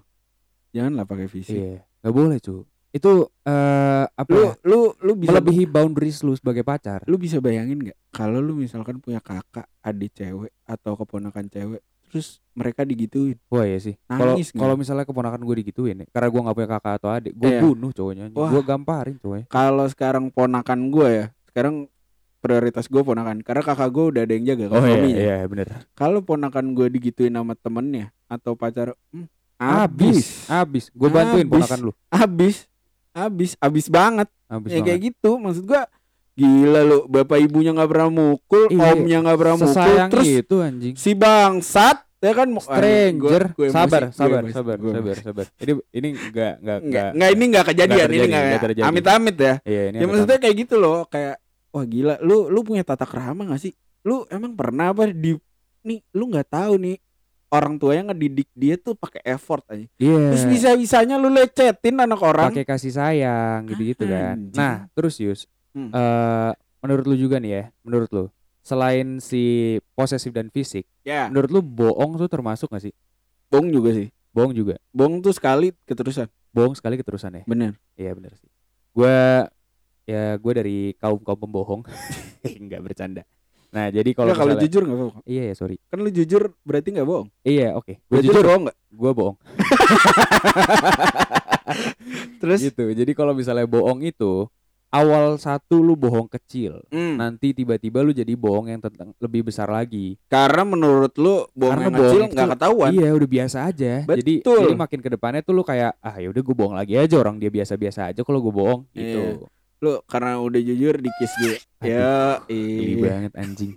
[0.75, 1.55] janganlah pakai fisik.
[1.55, 2.67] Iya, nggak boleh cu.
[2.91, 4.27] Itu eh apa?
[4.29, 7.07] Lu ya, lu lu bisa melebihi boundaries lu sebagai pacar.
[7.07, 12.43] lu bisa bayangin nggak kalau lu misalkan punya kakak, adik cewek atau keponakan cewek, terus
[12.53, 13.39] mereka digituin.
[13.47, 13.95] Wah ya sih.
[14.05, 17.47] Kalau kalau misalnya keponakan gue digituin ya, karena gue nggak punya kakak atau adik, gue
[17.49, 17.61] Iya.
[17.63, 18.25] bunuh cowoknya.
[18.29, 19.47] Gue gamparin cowoknya.
[19.47, 21.87] Kalau sekarang ponakan gue ya, sekarang
[22.41, 25.15] prioritas gue ponakan karena kakak gue udah ada yang jaga kan suaminya.
[25.15, 25.67] iya bener.
[25.93, 29.29] Kalau ponakan gue digituin sama temennya atau pacar, hmm,
[29.61, 30.85] Abis, abis, abis.
[30.91, 31.53] Gue bantuin Abis.
[31.53, 31.93] ponakan lu.
[32.09, 32.65] abis,
[33.13, 34.29] abis, abis banget.
[34.47, 34.87] Abis ya banget.
[34.87, 35.83] kayak gitu maksud gua
[36.33, 40.95] gila lu bapak ibunya nggak pernah mukul Iya, omnya nggak pernah mukul terus itu anjing.
[40.95, 45.05] si bangsat ya kan stranger Gua- gua emosi, sabar gua sabar emosi, sabar gua sabar
[45.11, 45.23] emosi.
[45.23, 48.63] sabar ini ini enggak enggak nggak enggak nggak ini nggak kejadian ini terjadi, nggak nggak
[48.63, 48.89] terjadi.
[48.89, 51.35] amit-amit ya iya ini ya maksudnya kayak gitu loh kayak
[51.71, 55.37] wah gila lu lu punya tata kerama gak sih lu emang pernah apa di
[55.83, 56.97] nih lu nggak tahu nih
[57.51, 60.31] orang tuanya ngedidik dia tuh pakai effort aja iya.
[60.31, 62.55] Terus bisa bisanya lu lecetin anak orang.
[62.55, 64.39] Pakai kasih sayang gitu gitu kan.
[64.39, 64.55] Anjing.
[64.55, 65.87] nah terus Yus Hmm.
[65.95, 66.51] eh
[66.83, 68.25] menurut lu juga nih ya menurut lu
[68.59, 71.31] selain si posesif dan fisik ya.
[71.31, 72.95] menurut lu bohong tuh termasuk gak sih?
[73.47, 74.11] Bong juga sih.
[74.31, 74.79] Bohong juga?
[74.91, 76.27] Bong tuh sekali keterusan.
[76.51, 77.43] Bohong sekali keterusan ya?
[77.47, 77.75] Bener.
[77.95, 78.51] Iya bener sih.
[78.91, 79.47] Gua
[80.07, 81.83] ya gue dari kaum kaum pembohong.
[82.67, 83.23] Nggak bercanda
[83.71, 87.07] nah jadi kalau kalau jujur nggak apa-apa iya ya sorry kan lu jujur berarti nggak
[87.07, 89.37] bohong iya oke gue Berarti lu jujur bohong nggak gue bohong
[92.43, 94.51] terus gitu jadi kalau misalnya bohong itu
[94.91, 97.15] awal satu lu bohong kecil, Hmm.
[97.15, 100.19] nanti tiba-tiba lu jadi bohong yang tentang lebih besar lagi.
[100.27, 102.91] Karena menurut lu bohong Karena yang bohong kecil nggak ketahuan.
[102.91, 103.93] Iya, udah biasa aja.
[104.03, 104.59] Jadi Betul.
[104.67, 107.39] jadi makin ke depannya tuh lu kayak ah ya udah gue bohong lagi aja orang
[107.39, 109.47] dia biasa-biasa aja kalau gue bohong gitu.
[109.81, 111.57] Lu karena udah jujur di kiss gue.
[111.81, 113.05] Ya, Geli iya.
[113.09, 113.73] banget anjing.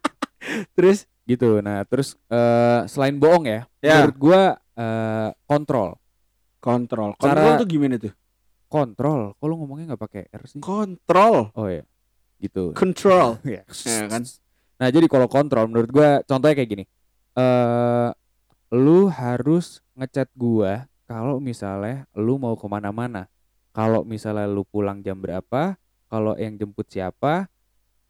[0.76, 1.62] Terus gitu.
[1.62, 4.02] Nah, terus eh, selain bohong ya, Ya.
[4.02, 4.42] menurut gua
[4.74, 5.96] eh, kontrol.
[6.60, 7.16] kontrol.
[7.16, 8.12] Cara- Kontrol tuh gimana tuh?
[8.68, 9.32] Kontrol.
[9.40, 10.60] Lu ngomongnya nggak pakai R sih?
[10.60, 11.48] Kontrol.
[11.56, 11.84] Oh ya.
[12.36, 12.76] Gitu.
[12.76, 13.40] Control.
[13.48, 13.62] Ya.
[13.64, 14.22] Ya kan?
[14.76, 16.84] Nah, jadi kalau kontrol menurut gua contohnya kayak gini.
[17.32, 18.08] Eh
[18.70, 23.24] lu harus ngechat gua kalau misalnya lu mau ke mana-mana.
[23.70, 27.46] Kalau misalnya lu pulang jam berapa, kalau yang jemput siapa,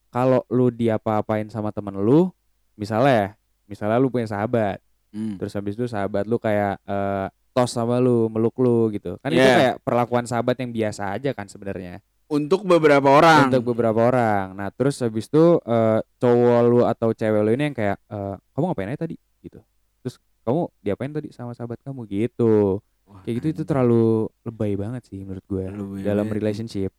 [0.08, 2.32] kalau lu diapa-apain sama temen lu,
[2.74, 3.28] misalnya ya,
[3.66, 5.34] misalnya lu punya sahabat, Hmm.
[5.36, 9.18] terus habis itu sahabat lu kayak eh, tos sama lu, meluk lu gitu.
[9.18, 9.58] Kan itu Yeah.
[9.58, 13.50] kayak perlakuan sahabat yang biasa aja kan sebenarnya Untuk beberapa orang.
[13.50, 14.54] untuk beberapa orang.
[14.54, 18.64] Nah, terus habis itu eh, cowok lu atau cewek lu ini yang kayak eh, kamu
[18.64, 19.58] ngapain aja tadi gitu.
[20.00, 22.78] Terus kamu diapain tadi sama sahabat kamu gitu.
[23.10, 24.04] Wah, Kayak gitu itu terlalu
[24.40, 26.94] lebay banget sih menurut gue Lebay dalam relationship.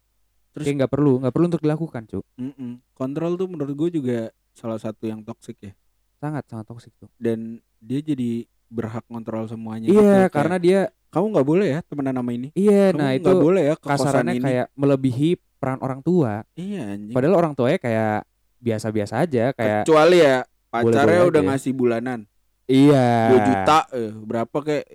[0.51, 2.25] Terus- Kayak nggak perlu, nggak perlu untuk dilakukan, Cuk.
[2.91, 4.19] Kontrol tuh menurut gue juga
[4.51, 5.71] salah satu yang toksik ya.
[6.19, 7.07] Sangat sangat toksik tuh.
[7.15, 9.87] Dan dia jadi berhak kontrol semuanya.
[9.87, 9.95] gitu.
[9.95, 12.51] Iya, Kayak, karena dia kamu nggak boleh ya temenan nama ini.
[12.53, 14.43] iya, Kamu nah itu boleh ya kasarannya ini.
[14.43, 16.43] kayak melebihi peran orang tua.
[16.53, 17.15] Iya anjing.
[17.15, 18.27] Padahal orang tuanya kayak
[18.59, 21.49] biasa-biasa aja, kayak Kecuali ya pacarnya Boleh-boleh udah aja.
[21.49, 22.19] ngasih bulanan
[22.63, 23.07] iya.
[23.27, 24.85] 2 juta eh, berapa kayak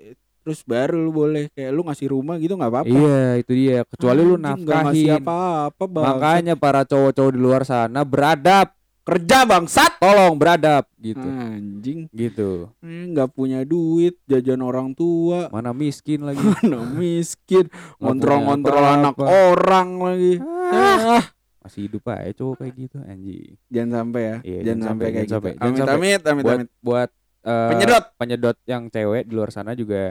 [0.47, 2.87] terus baru lu boleh kayak lu ngasih rumah gitu nggak apa-apa.
[2.89, 3.79] Iya, itu dia.
[3.83, 4.79] Kecuali lu Anjing, ngasih
[5.11, 5.19] nafkahin.
[5.19, 6.05] apa-apa bang.
[6.07, 8.71] Makanya para cowok-cowok di luar sana beradab,
[9.03, 9.99] kerja bangsat.
[9.99, 11.27] tolong beradab gitu.
[11.27, 12.71] Anjing, Gitu.
[12.79, 16.39] Eh, nggak punya duit, jajan orang tua, Mana miskin lagi.
[16.63, 17.67] mana miskin,
[18.01, 20.35] ngontrol-ngontrol anak orang lagi.
[20.39, 21.27] Ah,
[21.59, 23.59] Masih hidup aja cowok kayak gitu anjing.
[23.67, 25.35] jangan sampai ya, Iya, jangan, jangan sampai sampai, kayak jangan gitu.
[25.35, 25.51] sampai.
[25.53, 25.97] Jangan Amit sampai.
[25.97, 26.69] amit, amit buat amit.
[26.81, 27.11] buat
[27.45, 28.05] eh, Penyedot.
[28.17, 30.03] penyedot yang cewek di luar sana juga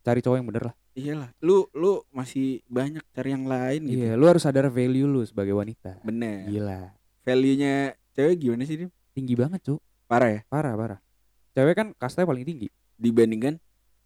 [0.00, 0.74] cari cowok yang bener lah.
[0.90, 4.00] Iyalah, lu lu masih banyak cari yang lain gitu.
[4.02, 6.02] Iya, lu harus sadar value lu sebagai wanita.
[6.02, 6.50] Bener.
[6.50, 6.92] Gila.
[7.22, 8.90] Value-nya cewek gimana sih, Dim?
[9.12, 9.80] Tinggi banget, Cuk.
[10.08, 10.40] Parah ya?
[10.50, 10.98] Parah, parah.
[11.54, 12.68] Cewek kan kastanya paling tinggi.
[12.96, 13.56] Dibandingkan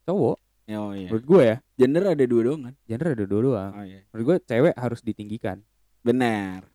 [0.05, 1.09] Cowok, Oh iya.
[1.09, 2.75] menurut gue ya, Gender ada dua doang kan?
[2.85, 3.73] gender ada dua doang.
[3.73, 4.01] Oh iya.
[4.13, 5.65] Menurut gue cewek harus ditinggikan.
[6.05, 6.69] Benar.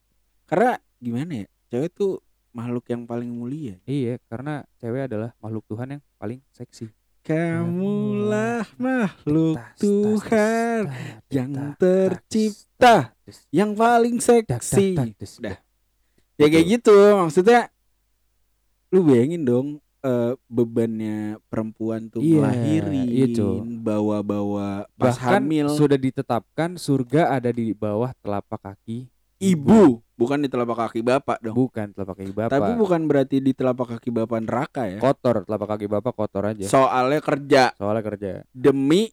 [0.46, 1.48] Karena gimana ya?
[1.70, 2.18] Cewek tuh
[2.50, 3.78] makhluk yang paling mulia.
[3.86, 6.90] Iya, karena cewek adalah makhluk Tuhan yang paling seksi.
[7.24, 10.90] Kamulah makhluk Tuhan
[11.30, 13.14] yang tercipta
[13.54, 14.98] yang paling seksi.
[15.40, 15.58] Udah.
[16.40, 16.96] Ya kayak gitu.
[17.20, 17.70] Maksudnya
[18.90, 19.68] lu bayangin dong
[20.02, 22.50] eh, bebannya perempuan tuh iya,
[23.30, 23.62] Cok.
[23.86, 25.68] bawa-bawa pas Bahkan hamil.
[25.76, 29.06] sudah ditetapkan surga ada di bawah telapak kaki
[29.40, 31.56] Ibu, bukan di telapak kaki bapak dong.
[31.56, 32.52] bukan telapak kaki bapak.
[32.52, 35.00] Tapi bukan berarti di telapak kaki bapak neraka ya.
[35.00, 36.68] kotor telapak kaki bapak kotor aja.
[36.68, 39.08] Soalnya kerja Soalnya kerja demi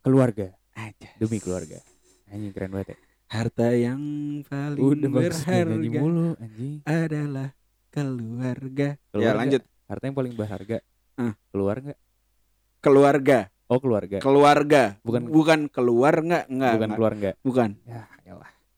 [0.00, 1.82] keluarga, aja demi keluarga.
[2.26, 2.98] Anjing keren banget ya.
[3.26, 3.98] harta yang
[4.46, 6.78] paling Udah berharga mulu anjing.
[6.86, 7.50] adalah
[7.90, 8.88] keluarga.
[9.10, 9.26] Keluarga.
[9.26, 10.78] Ya lanjut Harta yang paling berharga.
[11.14, 11.34] Ah.
[11.50, 11.98] Keluar nggak?
[12.78, 14.22] keluarga, Oh keluarga.
[14.22, 14.94] keluarga.
[15.02, 17.34] Bukan- bukan keluar nggak nggak bukan keluar nggak?
[17.42, 18.06] bukan Ya.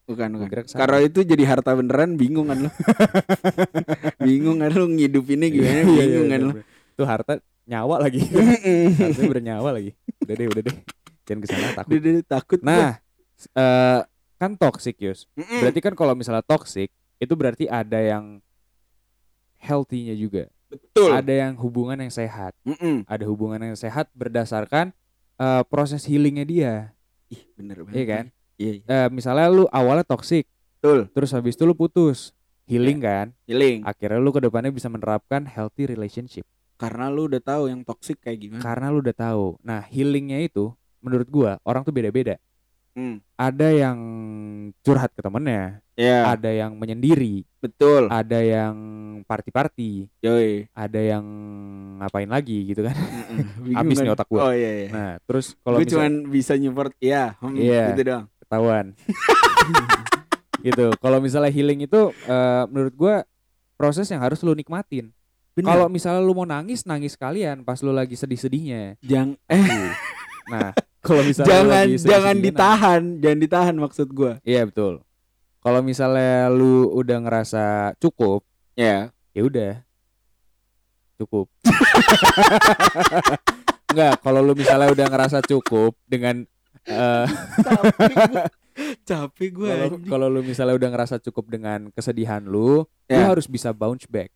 [0.09, 0.99] Bukan bukan.
[1.05, 2.69] itu jadi harta beneran bingung kan lu.
[4.25, 6.65] bingung kan lu ngidupinnya gimana Iya, iya, bingung kan iya, bener.
[6.97, 7.33] Itu harta
[7.69, 8.21] nyawa lagi.
[8.97, 9.91] Harta bernyawa lagi.
[10.25, 10.75] Udah deh, udah deh.
[11.29, 11.91] Jangan ke sana takut.
[11.93, 12.59] Dia, dia takut.
[12.65, 12.97] Nah,
[13.53, 13.99] eh,
[14.41, 15.29] kan toxic Yus.
[15.37, 16.89] Berarti kan kalau misalnya toxic
[17.21, 18.41] itu berarti ada yang
[19.61, 20.49] healthy-nya juga.
[20.69, 21.09] betul.
[21.13, 22.57] Ada yang hubungan yang sehat.
[23.05, 24.89] Ada hubungan yang sehat berdasarkan
[25.37, 26.73] eh, proses healingnya dia.
[27.29, 27.93] Ih, bener banget.
[27.93, 28.25] Iya kan?
[28.59, 28.83] Iya.
[28.83, 30.43] Eh, misalnya lu awalnya toxic,
[30.75, 31.07] betul.
[31.09, 32.35] terus habis itu lu putus,
[32.67, 33.31] healing kan?
[33.47, 33.81] Healing.
[33.81, 36.43] Akhirnya lu ke depannya bisa menerapkan healthy relationship
[36.75, 38.59] Karena lu udah tahu yang toksik kayak gimana.
[38.59, 39.55] karena lu udah tahu.
[39.59, 42.35] Nah, healingnya itu menurut gua orang tuh beda-beda.
[42.91, 43.23] Hmm.
[43.33, 43.97] Ada yang
[44.81, 48.07] curhat ke temennya, Ya, ada yang menyendiri, betul.
[48.07, 48.75] ada yang
[49.23, 50.67] party-party, Yoi.
[50.71, 51.23] ada yang
[51.95, 52.95] ngapain lagi gitu kan.
[53.63, 54.03] Bingung Habis kan?
[54.03, 54.39] nih otak gua.
[54.47, 54.89] Oh iya iya.
[54.89, 57.85] Nah, terus kalau gue misal cuman bisa nyupport ya, hmm, Iya.
[57.91, 58.25] gitu doang.
[58.49, 58.97] Ketahuan.
[60.65, 60.89] gitu.
[60.97, 63.15] Kalau misalnya healing itu eh, menurut gua
[63.77, 65.13] proses yang harus lu nikmatin.
[65.59, 68.97] Kalau misalnya lu mau nangis, nangis kalian pas lu lagi sedih-sedihnya.
[69.05, 69.93] Jang eh
[70.49, 70.73] Nah,
[71.05, 74.41] kalau misalnya jangan lagi jangan sedih-sedihnya, ditahan, jangan ditahan maksud gua.
[74.41, 75.05] nah, Iya, betul.
[75.59, 77.65] Kalau misalnya lu udah ngerasa
[78.01, 78.41] cukup,
[78.73, 79.13] Ya.
[79.35, 79.73] ya udah.
[81.19, 81.51] Cukup.
[83.91, 86.47] Enggak, kalau lu misalnya udah ngerasa cukup dengan
[86.89, 87.25] eh
[89.01, 93.27] capek gue Kalau kalau lu misalnya udah ngerasa cukup dengan kesedihan lu, lu Ya.
[93.27, 94.31] harus bisa bounce back.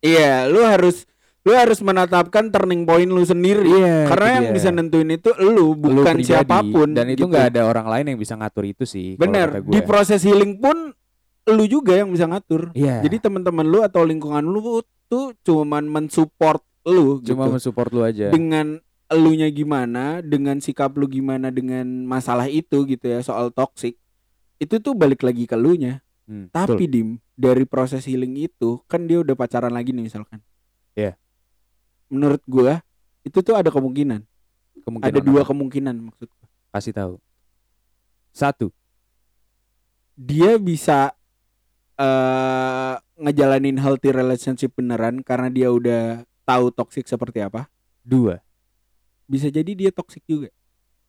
[0.00, 1.04] iya lu harus
[1.40, 4.04] lu harus menetapkan turning point lu sendiri Iya.
[4.06, 4.54] karena yang dia.
[4.54, 6.24] bisa nentuin itu lu Lu bukan pribadi.
[6.26, 7.30] siapa pun dan itu gitu.
[7.30, 9.14] nggak ada orang lain yang bisa ngatur itu sih.
[9.14, 10.92] bener di proses healing pun
[11.44, 13.00] lu juga yang bisa ngatur Iya.
[13.00, 17.52] jadi teman-teman lu atau lingkungan lu tuh cuman mensupport lu cuma gitu.
[17.52, 18.28] mensupport lu aja.
[18.28, 23.94] dengan elunya gimana dengan sikap lu gimana dengan masalah itu gitu ya soal toxic
[24.56, 26.88] itu tuh balik lagi ke lu nya Hmm, tapi betul.
[26.88, 30.40] dim dari proses healing itu kan dia udah pacaran lagi nih misalkan
[30.92, 31.20] Iya.
[32.08, 32.80] menurut gua
[33.20, 34.24] itu tuh ada kemungkinan
[34.80, 35.52] Kemungkinan ada dua apa?
[35.52, 36.48] kemungkinan maksud gua.
[36.72, 37.14] kasih tahu.
[38.30, 38.72] Satu.
[40.16, 41.12] dia bisa
[41.94, 46.02] eh ngejalanin healthy relationship beneran karena dia udah
[46.42, 47.68] tahu toxic seperti apa
[48.00, 48.40] Dua.
[49.26, 50.48] Bisa jadi dia toxic juga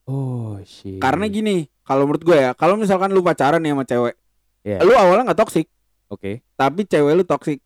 [0.06, 0.98] Oh shit.
[0.98, 4.16] karena gini kalau menurut gue ya kalau misalkan lu pacaran nih sama cewek
[4.62, 4.82] Iya.
[4.82, 5.66] lu awalnya nggak toxic
[6.08, 6.42] Oke.
[6.54, 7.60] tapi cewek lu toxic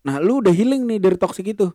[0.00, 1.70] nah lu udah healing nih dari toxic itu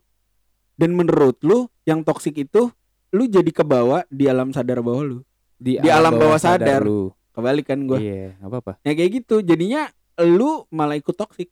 [0.76, 2.68] dan menurut lu yang toxic itu
[3.10, 5.20] lu jadi kebawa di alam sadar bawah lu
[5.58, 6.84] Di, Di alam bawah sadar.
[6.84, 7.10] lu.
[7.32, 8.72] kebalik kan gue Iya, nggak apa-apa.
[8.82, 9.88] ya kayak gitu jadinya
[10.20, 11.48] lu malah ikut toxic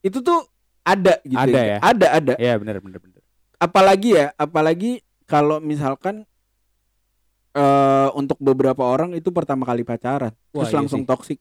[0.00, 0.46] itu tuh
[0.82, 1.76] ada gitu Ada ya?
[1.80, 3.20] ada ada Iya, benar benar benar.
[3.56, 6.24] apalagi ya apalagi kalau misalkan
[7.52, 11.08] eh untuk beberapa orang itu pertama kali pacaran Wah, terus iya langsung sih.
[11.08, 11.38] toxic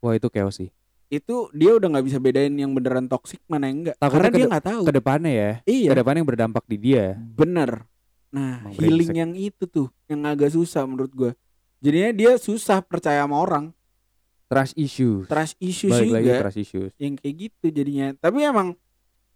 [0.00, 0.72] Wah, itu chaos sih.
[1.10, 4.46] itu dia udah nggak bisa bedain yang beneran toxic mana yang enggak Takutnya karena dia
[4.48, 5.50] nggak tahu Ke depannya ya.
[5.66, 7.04] iya Ke depannya yang berdampak di dia.
[7.18, 7.84] bener
[8.30, 9.20] nah Emang healing brengsek.
[9.20, 11.32] yang itu tuh yang agak susah menurut gua
[11.76, 13.74] jadinya dia susah percaya sama orang
[14.46, 15.26] Trust issues.
[15.26, 16.90] trust issues Balik lagi juga trust issues.
[16.96, 18.78] yang kayak gitu jadinya tapi emang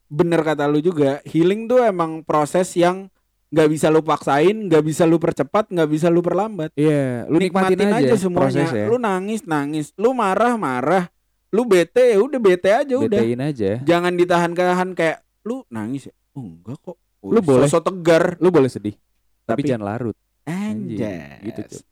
[0.06, 3.10] bener kata lu juga healing tuh emang proses yang
[3.54, 7.78] nggak bisa lu paksain nggak bisa lu percepat nggak bisa lu perlambat Iya, lu nikmatin,
[7.86, 8.84] aja, semuanya prosesnya.
[8.90, 11.06] lu nangis nangis lu marah marah
[11.48, 13.78] lu bete ya udah bete aja udah Betein aja.
[13.80, 17.64] jangan ditahan-tahan kayak lu nangis ya oh, enggak kok Lu boleh.
[17.64, 18.98] sosok tegar Lu boleh sedih,
[19.44, 20.16] tapi, Tapi- jangan larut.
[20.44, 21.82] anjay gitu, Cuk.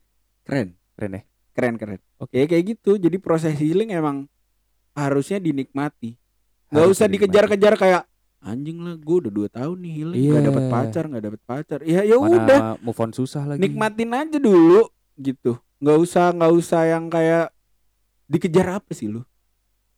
[0.43, 1.21] keren Keren ya?
[1.53, 2.33] keren keren Oke.
[2.33, 4.29] ya kayak gitu jadi proses healing emang
[4.91, 6.13] harusnya dinikmati
[6.69, 8.01] nggak Harus usah dikejar-kejar kayak
[8.43, 10.19] anjing lah gue udah dua tahun nih healing.
[10.21, 10.47] Nggak Iya.
[10.47, 11.79] dapet pacar nggak dapet pacar.
[11.81, 12.75] Ya ya udah.
[12.77, 13.59] move on susah lagi.
[13.59, 15.55] nikmatin aja dulu gitu.
[15.79, 17.49] Nggak usah nggak usah yang kayak
[18.25, 19.23] dikejar apa sih lu?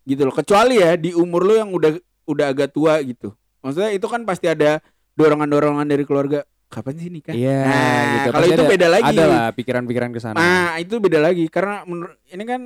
[0.04, 3.34] Gitu loh kecuali ya di umur lu yang udah udah agak tua gitu.
[3.60, 4.78] Maksudnya itu kan pasti ada
[5.18, 7.34] dorongan-dorongan dari keluarga kapan sih nikah?
[7.34, 8.30] Iya, nah gitu.
[8.30, 9.16] kalau itu ada- beda lagi.
[9.16, 10.38] Ada lah pikiran-pikiran ke sana.
[10.38, 11.46] nah itu beda lagi.
[11.50, 12.62] Karena menurut ini kan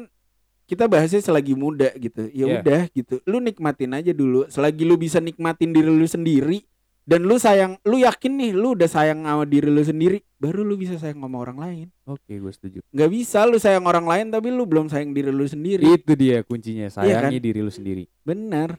[0.70, 2.56] kita bahasnya selagi muda gitu ya Iya.
[2.62, 6.62] udah gitu lu nikmatin aja dulu selagi lu bisa nikmatin diri lu sendiri
[7.04, 10.78] dan lu sayang lu yakin nih lu udah sayang sama diri lu sendiri baru lu
[10.78, 12.80] bisa sayang sama orang lain Oke, gue setuju.
[12.88, 16.46] nggak bisa lu sayang orang lain tapi lu belum sayang diri lu sendiri Itu dia
[16.46, 17.42] kuncinya, sayangi kan?
[17.42, 18.06] diri lu sendiri.
[18.22, 18.78] bener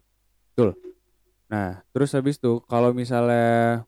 [1.50, 3.82] Nah, terus habis itu kalau misalnya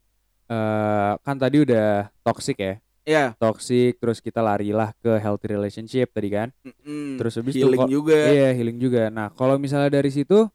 [0.50, 2.74] eh kan tadi udah toxic ya.
[3.02, 6.48] Ya Toxic terus kita larilah ke healthy relationship tadi kan.
[6.62, 9.02] mm, Terus habis itu healing kok- juga Iya, healing juga.
[9.08, 10.46] Nah, kalau misalnya dari situ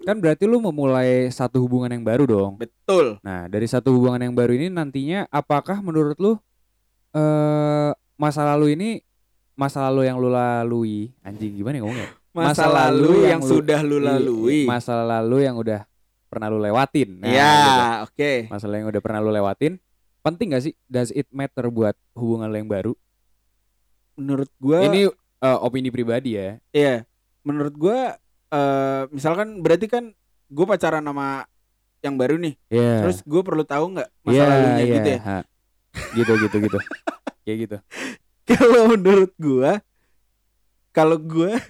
[0.00, 2.52] kan berarti lu memulai satu hubungan yang baru dong.
[2.56, 6.40] betul Nah, dari satu hubungan yang baru ini nantinya apakah menurut lu
[7.10, 8.90] eh masa lalu ini
[9.52, 12.08] masa lalu yang lu lalui anjing gimana ya ngomongnya?
[12.32, 15.80] masa, Masa lalu lalu yang, yang lu- sudah lu Iya, lalui Masa lalu yang udah
[16.30, 17.08] pernah lu lewatin.
[17.18, 17.52] Nah, ya
[18.06, 19.76] oke Masalah yang udah pernah lu lewatin
[20.20, 20.74] penting gak sih?
[20.84, 22.92] Does it matter buat hubungan lu yang baru?
[24.14, 25.08] menurut gua Ini
[25.40, 26.60] eh, opini pribadi ya.
[26.70, 27.08] Iya,
[27.40, 30.10] menurut gua eh misalkan berarti kan
[30.50, 31.46] gue pacaran sama
[32.02, 33.06] yang baru nih, Iya.
[33.06, 35.18] terus gue perlu tahu nggak masa Iya, lalunya iya, gitu ya.
[35.22, 35.38] ha.
[36.12, 36.78] Gitu gitu gitu.
[37.46, 37.76] Kayak gitu.
[38.50, 39.78] Kalau menurut gua,
[40.90, 41.54] kalau gua,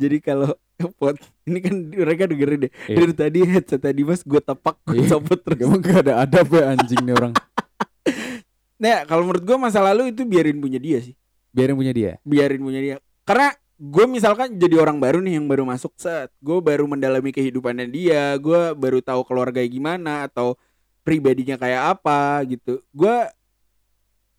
[0.00, 0.50] jadi kalau
[0.98, 2.96] pot ini kan mereka dengerin deh Iya.
[2.96, 5.16] dari tadi headset tadi mas gue tepak gue Iya.
[5.16, 5.58] copot terus.
[5.60, 7.34] Emang gak ada adab ya anjing nih orang.
[8.80, 11.12] Nah kalau menurut gua masa lalu itu biarin punya dia sih,
[11.52, 12.12] Biarin punya dia.
[12.24, 12.96] biarin punya dia.
[13.28, 17.84] Karena gue misalkan jadi orang baru nih yang baru masuk set, gue baru mendalami kehidupannya
[17.88, 20.56] dia, gue baru tahu keluarga gimana atau
[21.04, 22.80] pribadinya kayak apa gitu.
[22.88, 23.28] Gue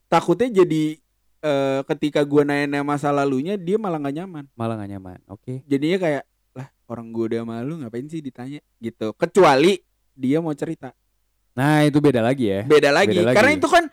[0.10, 0.98] takutnya jadi
[1.42, 4.46] eh, ketika gue nanya masa lalunya dia malah nggak nyaman.
[4.58, 5.20] Malah gak nyaman.
[5.30, 5.62] Oke.
[5.70, 9.16] Jadinya kayak lah orang gue udah malu ngapain sih ditanya gitu.
[9.16, 9.80] Kecuali
[10.12, 10.92] dia mau cerita.
[11.52, 12.62] Nah, itu beda lagi ya.
[12.64, 13.12] Beda lagi.
[13.16, 13.36] Beda lagi.
[13.36, 13.84] Karena itu kan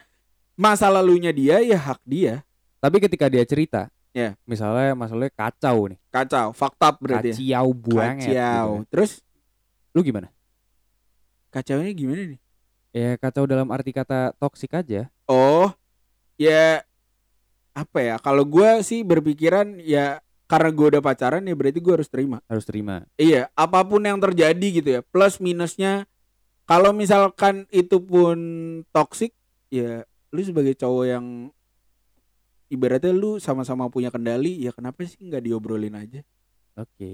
[0.55, 2.42] masa lalunya dia ya hak dia.
[2.79, 4.35] Tapi ketika dia cerita, Ya.
[4.47, 7.35] misalnya masalahnya kacau nih, Kacau, up berarti.
[7.35, 7.59] ya.
[7.62, 8.35] kacau banget.
[8.35, 8.66] Kacau.
[8.83, 8.87] gitu.
[8.90, 9.11] Terus
[9.94, 10.29] Lu gimana?
[11.51, 12.40] kacaunya gimana nih?
[12.94, 15.11] Ya kacau dalam arti kata toksik aja.
[15.27, 15.71] Oh,
[16.38, 16.83] ya
[17.75, 18.14] apa ya?
[18.23, 22.41] Kalau gua sih berpikiran ya karena gua udah pacaran ya berarti gua harus terima.
[22.49, 23.05] harus terima.
[23.21, 25.01] Iya, apa pun yang terjadi gitu ya.
[25.05, 26.09] Plus minusnya
[26.65, 28.37] kalau misalkan itu pun
[28.91, 29.37] toxic
[29.69, 31.25] ya lu sebagai cowok yang
[32.69, 36.21] ibaratnya lu sama-sama punya kendali ya kenapa sih nggak diobrolin aja?
[36.77, 37.13] Oke.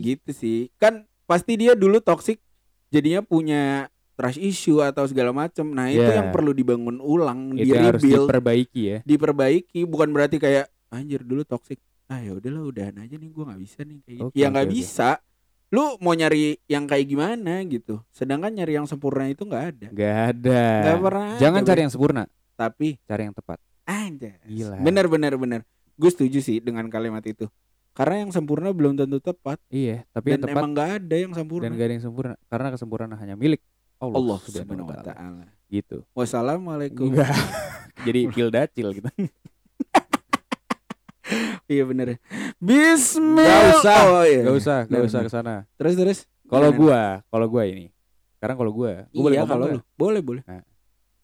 [0.00, 0.58] Gitu sih.
[0.80, 2.40] Kan pasti dia dulu toxic
[2.88, 5.66] jadinya punya trust issue atau segala macem.
[5.72, 6.24] Nah itu Iya.
[6.24, 8.26] yang perlu dibangun ulang itu di yang harus rebuild.
[8.28, 8.98] diperbaiki ya.
[9.04, 11.76] Diperbaiki bukan berarti kayak anjir dulu toxic
[12.14, 14.26] ah ya udahlah udahan aja nih gua nggak bisa nih kayak gitu.
[14.30, 14.74] Oke, ya nggak oke.
[14.78, 15.08] bisa.
[15.74, 17.54] Lu mau nyari yang kayak gimana?
[17.66, 17.98] gitu.
[18.14, 19.86] Sedangkan nyari yang sempurna itu nggak ada.
[19.90, 20.62] Gak ada.
[20.86, 22.22] Nggak pernah jangan ada, cari yang sempurna.
[22.54, 23.58] Tapi cari yang tepat.
[23.84, 24.76] Aja Gila.
[24.80, 25.60] bener bener bener.
[25.98, 27.50] Gue setuju sih dengan kalimat itu.
[27.94, 29.58] Karena yang sempurna belum tentu tepat.
[29.66, 31.64] Iya tapi yang dan tepat emang nggak ada yang sempurna.
[31.66, 32.34] dan gak ada yang sempurna.
[32.46, 33.60] Karena kesempurnaan hanya milik
[33.98, 35.46] Allah, Allah subhanahu wa ta'ala.
[35.66, 36.06] Gitu.
[36.14, 37.10] Wassalamualaikum.
[38.06, 39.10] Jadi pil dacil gitu
[41.66, 42.16] iya bener.
[42.56, 44.42] Bismillah Gak usah, oh, iya.
[44.42, 45.26] gak usah gak usah bener.
[45.26, 45.54] ke sana.
[45.74, 46.18] Terus terus?
[46.44, 47.88] Kalau gua kalau gua ini.
[48.36, 49.80] Sekarang kalau gua gua boleh iya ngomong kalau lu.
[49.94, 50.42] Boleh boleh.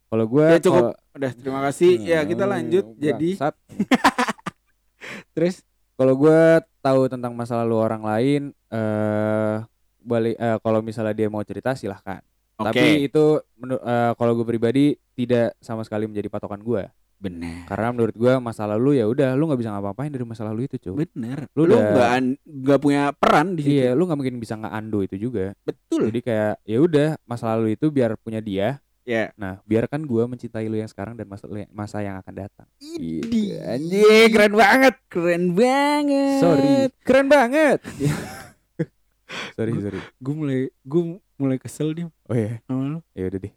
[0.06, 0.82] Kalau gua Ya, cukup.
[0.82, 1.92] kalau- udah terima kasih.
[2.00, 3.30] Ya kita Hmm, lanjut jadi.
[5.34, 5.62] Terus?
[5.94, 9.56] Kalau gua tahu tentang masa lalu orang lain eh
[10.00, 12.24] balik eh, kalau misalnya dia mau cerita silahkan.
[12.56, 12.72] Oke.
[12.72, 13.24] Tapi itu
[13.62, 16.88] eh, kalau gue pribadi tidak sama sekali menjadi patokan gua
[17.20, 17.68] bener.
[17.68, 20.80] Karena menurut gua masa lalu ya udah lu nggak bisa ngapa-ngapain dari masa lalu itu
[20.80, 21.46] cuy bener.
[21.52, 22.10] Lu lu nggak
[22.42, 23.76] nggak punya peran di situ.
[23.76, 25.52] Iya lu nggak mungkin bisa ngeando itu juga.
[25.62, 26.08] Betul.
[26.08, 28.80] Jadi kayak ya udah masa lalu itu biar punya dia.
[29.04, 29.30] Ya.
[29.36, 32.66] Nah biarkan gua mencintai lu yang sekarang dan masa masa yang akan datang.
[32.80, 33.52] Idi.
[33.52, 33.60] Gitu.
[33.60, 34.28] anjing.
[34.32, 34.94] Keren banget.
[35.12, 36.40] Keren banget.
[36.40, 36.72] Sorry.
[37.04, 37.78] Keren banget.
[39.54, 40.00] Sorry sorry.
[40.18, 41.02] Gue mulai gue
[41.38, 42.06] mulai kesel nih.
[42.26, 42.58] Oh iya.
[42.66, 42.98] Lu.
[43.14, 43.54] Ya udah deh.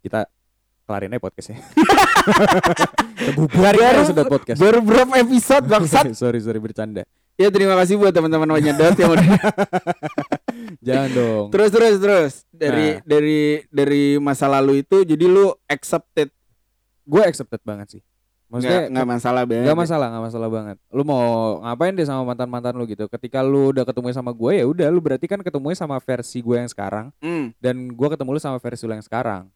[0.00, 0.20] Kita
[0.84, 1.58] kelarin aja podcastnya.
[3.52, 4.58] Baru- aja sudah podcast.
[4.58, 6.04] baru berapa episode bangsat.
[6.20, 7.06] Sorry sorry bercanda.
[7.40, 9.24] Ya terima kasih buat teman-teman penyedot yang udah
[10.86, 11.46] jangan dong.
[11.48, 12.32] Terus terus terus.
[12.52, 13.04] Dari Nah.
[13.08, 13.40] dari
[13.72, 16.28] dari masa lalu itu jadi lu accepted.
[17.02, 18.02] Gue accepted banget sih.
[18.52, 19.64] Maksudnya nggak nggak masalah banget.
[19.64, 20.76] Gak masalah, gak masalah banget.
[20.92, 21.24] Lu mau
[21.64, 23.08] ngapain deh sama mantan mantan lu gitu?
[23.08, 26.56] Ketika lu udah ketemu sama gue ya udah, lu berarti kan ketemu sama versi gue
[26.60, 27.08] yang sekarang.
[27.24, 27.56] Hmm.
[27.64, 29.48] dan gue ketemu lu sama versi lu yang sekarang.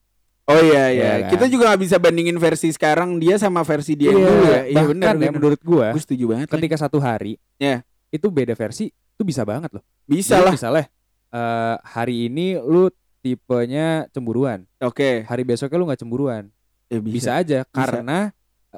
[0.46, 1.30] Oh iya iya Iya kan?
[1.35, 4.82] kita juga nggak bisa bandingin versi sekarang dia sama versi dia yang dulu ya iya
[4.85, 6.54] benar ya menurut gue, gue setuju banget lagi.
[6.59, 7.82] ketika satu hari, Ya.
[8.09, 9.85] itu beda versi, itu bisa banget loh.
[10.04, 10.85] bisa Jadi lah Misalnya
[11.28, 12.87] eh, hari ini lu
[13.20, 16.44] tipenya cemburuan, oke hari besoknya lu nggak cemburuan,
[16.87, 18.30] Ya, bisa, aja karena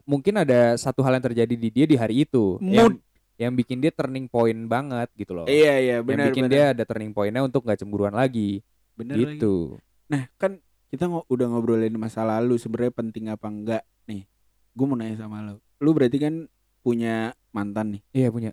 [0.02, 2.94] mungkin ada satu hal yang terjadi di dia di hari itu yang, Mood.
[3.36, 5.44] yang bikin dia turning point banget gitu loh.
[5.44, 9.14] iya iya yang benar bikin benar dia ada turning pointnya untuk nggak cemburuan lagi benar
[9.14, 9.36] lagi.
[9.36, 9.76] gitu
[10.08, 10.56] Nah kan
[10.88, 14.24] kita ngo- udah ngobrolin masa lalu sebenarnya penting apa enggak nih.
[14.72, 15.60] Gue mau nanya sama lo.
[15.78, 16.48] Lu berarti kan
[16.80, 18.02] punya mantan nih.
[18.14, 18.50] iya punya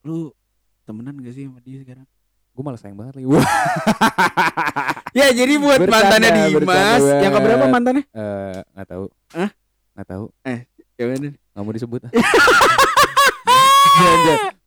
[0.00, 0.30] Lu
[0.82, 2.06] temenan gak sih sama dia sekarang?
[2.50, 3.26] gue malah sayang banget lagi
[5.18, 8.04] Ya jadi buat Bercanda, mantannya Dimas yang keberapa mantannya?
[8.06, 9.50] eh, nggak tahu Hah?
[9.94, 10.24] nggak tahu
[10.92, 11.32] Ya bener.
[11.48, 12.00] nggak mau disebut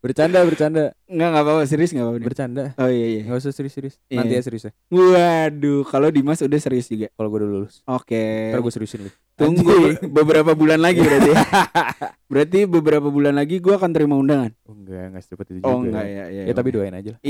[0.04, 2.22] bercanda bercanda Enggak enggak apa-apa serius enggak apa-apa.
[2.22, 3.20] bercanda Oh iya iya.
[3.24, 4.18] nggak usah serius serius Iya.
[4.20, 7.08] nanti ya serius ya Waduh, kalau Dimas udah serius juga.
[7.10, 8.22] kalau gue udah lulus Oke.
[8.52, 11.30] ntar gue seriusin lu Tunggu be- beberapa bulan lagi berarti.
[11.30, 11.40] ya.
[12.30, 14.52] berarti beberapa bulan lagi gua akan terima undangan.
[14.62, 16.42] oh, enggak enggak secepat itu Oh juga enggak ya ya.
[16.46, 17.20] ya tapi doain aja lah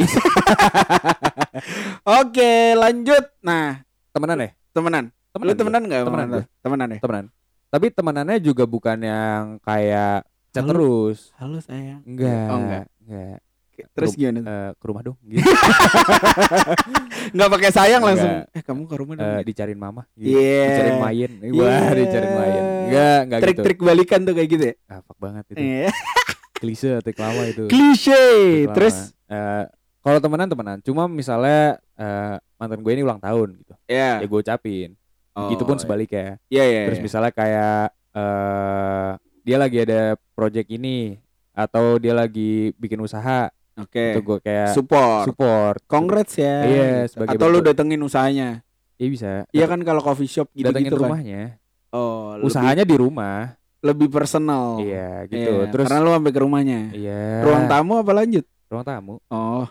[2.19, 3.23] Oke, lanjut.
[3.39, 5.03] Nah, temenan ya temenan.
[5.29, 5.99] temenan Lu temenan enggak?
[6.03, 6.27] Temenan.
[6.59, 6.99] Temenan ya?
[6.99, 7.25] temenan
[7.69, 10.71] tapi temenannya juga bukan yang kayak chat Halo.
[10.71, 12.01] terus Halo sayang.
[12.03, 12.85] enggak Oh enggak.
[13.01, 13.37] enggak
[13.73, 14.39] Terus gimana?
[14.39, 15.41] Eh, ke rumah dong gitu.
[17.33, 18.29] Enggak pakai sayang langsung.
[18.29, 18.53] Enggak.
[18.53, 19.25] Eh kamu ke rumah dong.
[19.25, 19.47] Eh, gitu.
[19.49, 20.29] dicariin mama gitu.
[20.29, 20.61] Iya.
[20.63, 21.89] dicariin main wah Yeah.
[21.97, 24.75] dicariin main enggak enggak gitu Trik-trik balikan tuh kayak gitu ya.
[24.87, 25.89] ah fuck banget itu Iya.
[26.61, 28.13] klise trik lama itu Klise.
[28.13, 28.71] Trik.
[28.71, 29.65] Terus Eh,
[29.99, 34.21] kalau temenan temenan cuma misalnya eh, mantan gue ini ulang tahun gitu ya.
[34.21, 34.93] ya gue ucapin
[35.33, 36.81] Oh, gitu pun sebaliknya Iya iya.
[36.85, 37.05] terus iya.
[37.09, 39.11] misalnya kayak eh
[39.43, 41.19] dia lagi ada project ini
[41.51, 44.15] atau dia lagi bikin usaha Oke.
[44.15, 45.23] itu gue kayak Support.
[45.27, 46.63] support Congrats ya.
[46.63, 47.11] Iya, Gitu.
[47.13, 48.49] sebagai Atau lu bentuk- datengin usahanya.
[48.95, 51.09] iya bisa Iya kan kalau coffee shop gitu datengin gitu kan.
[51.09, 51.41] rumahnya
[51.89, 54.79] Oh, lebih- usahanya di rumah lebih personal.
[54.79, 56.79] iya gitu Iya, terus karena lu sampai ke rumahnya.
[56.91, 58.45] iya Ruang tamu apa lanjut?
[58.69, 59.67] ruang tamu Oh.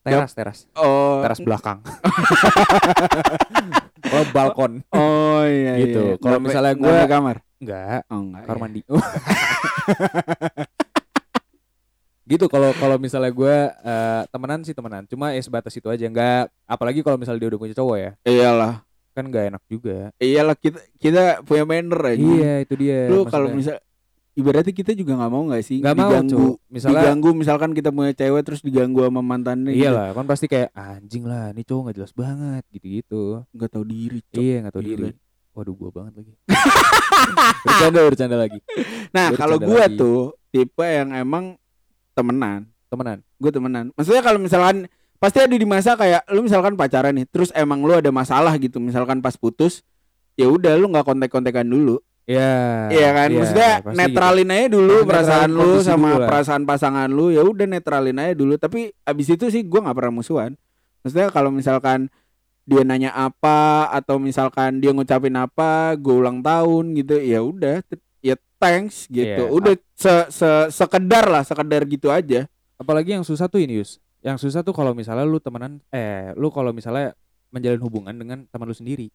[0.00, 1.18] teras teras Oh.
[1.20, 1.82] teras belakang
[4.02, 6.02] kalau balkon Oh iya Gitu.
[6.06, 6.14] iya.
[6.16, 7.36] Kalau misalnya gua- kamar.
[7.58, 8.42] Enggak Oh enggak.
[8.44, 8.62] kamar iya.
[8.62, 8.80] mandi
[12.26, 16.50] gitu kalau kalau misalnya gue eh, temenan sih temenan cuma ya sebatas itu aja enggak
[16.66, 18.82] apalagi kalau misalnya dia udah punya cowok ya Iyalah.
[19.14, 22.18] kan nggak enak juga Iyalah kita kita punya manner aja.
[22.18, 23.78] iya itu dia Lu kalau misal
[24.34, 28.12] ibaratnya kita juga nggak mau nggak sih nggak mau cu misalnya diganggu misalkan kita punya
[28.12, 29.86] cewek terus diganggu sama mantannya gitu.
[29.86, 33.22] iyalah kan pasti kayak anjing lah ini cowok nggak jelas banget gitu gitu
[33.54, 34.36] nggak tahu diri Cok.
[34.36, 34.90] iya nggak tahu Gila.
[34.92, 35.10] diri
[35.56, 36.32] waduh gua banget lagi
[37.64, 38.58] bercanda bercanda lagi
[39.10, 39.96] nah Bercanda kalau gua lagi.
[39.96, 40.18] tuh
[40.50, 41.56] tipe yang emang
[42.12, 44.86] temenan temenan gue temenan maksudnya kalau misalkan
[45.16, 48.78] pasti ada di masa kayak lu misalkan pacaran nih terus emang lu ada masalah gitu
[48.78, 49.80] misalkan pas putus
[50.34, 53.96] ya udah lu nggak kontek-kontekan dulu ya Iya kan, maksudnya pasti gitu.
[53.96, 56.28] netralin aja dulu Pasti perasaan lu sama dulu lah.
[56.28, 58.54] perasaan pasangan lu ya udah netralin aja dulu.
[58.56, 60.52] Tapi abis itu sih gua nggak pernah musuhan.
[61.00, 62.10] Maksudnya kalau misalkan
[62.66, 67.80] dia nanya apa atau misalkan dia ngucapin apa, gue ulang tahun gitu, ya udah,
[68.20, 69.46] ya thanks gitu.
[69.46, 69.54] Iya.
[69.54, 72.44] Udah se, se sekedar lah, sekedar gitu aja.
[72.76, 76.52] apalagi yang susah tuh ini Yus yang susah tuh kalau misalnya lu temenan eh lu
[76.52, 77.16] kalau misalnya
[77.52, 79.08] menjalin hubungan dengan teman lu sendiri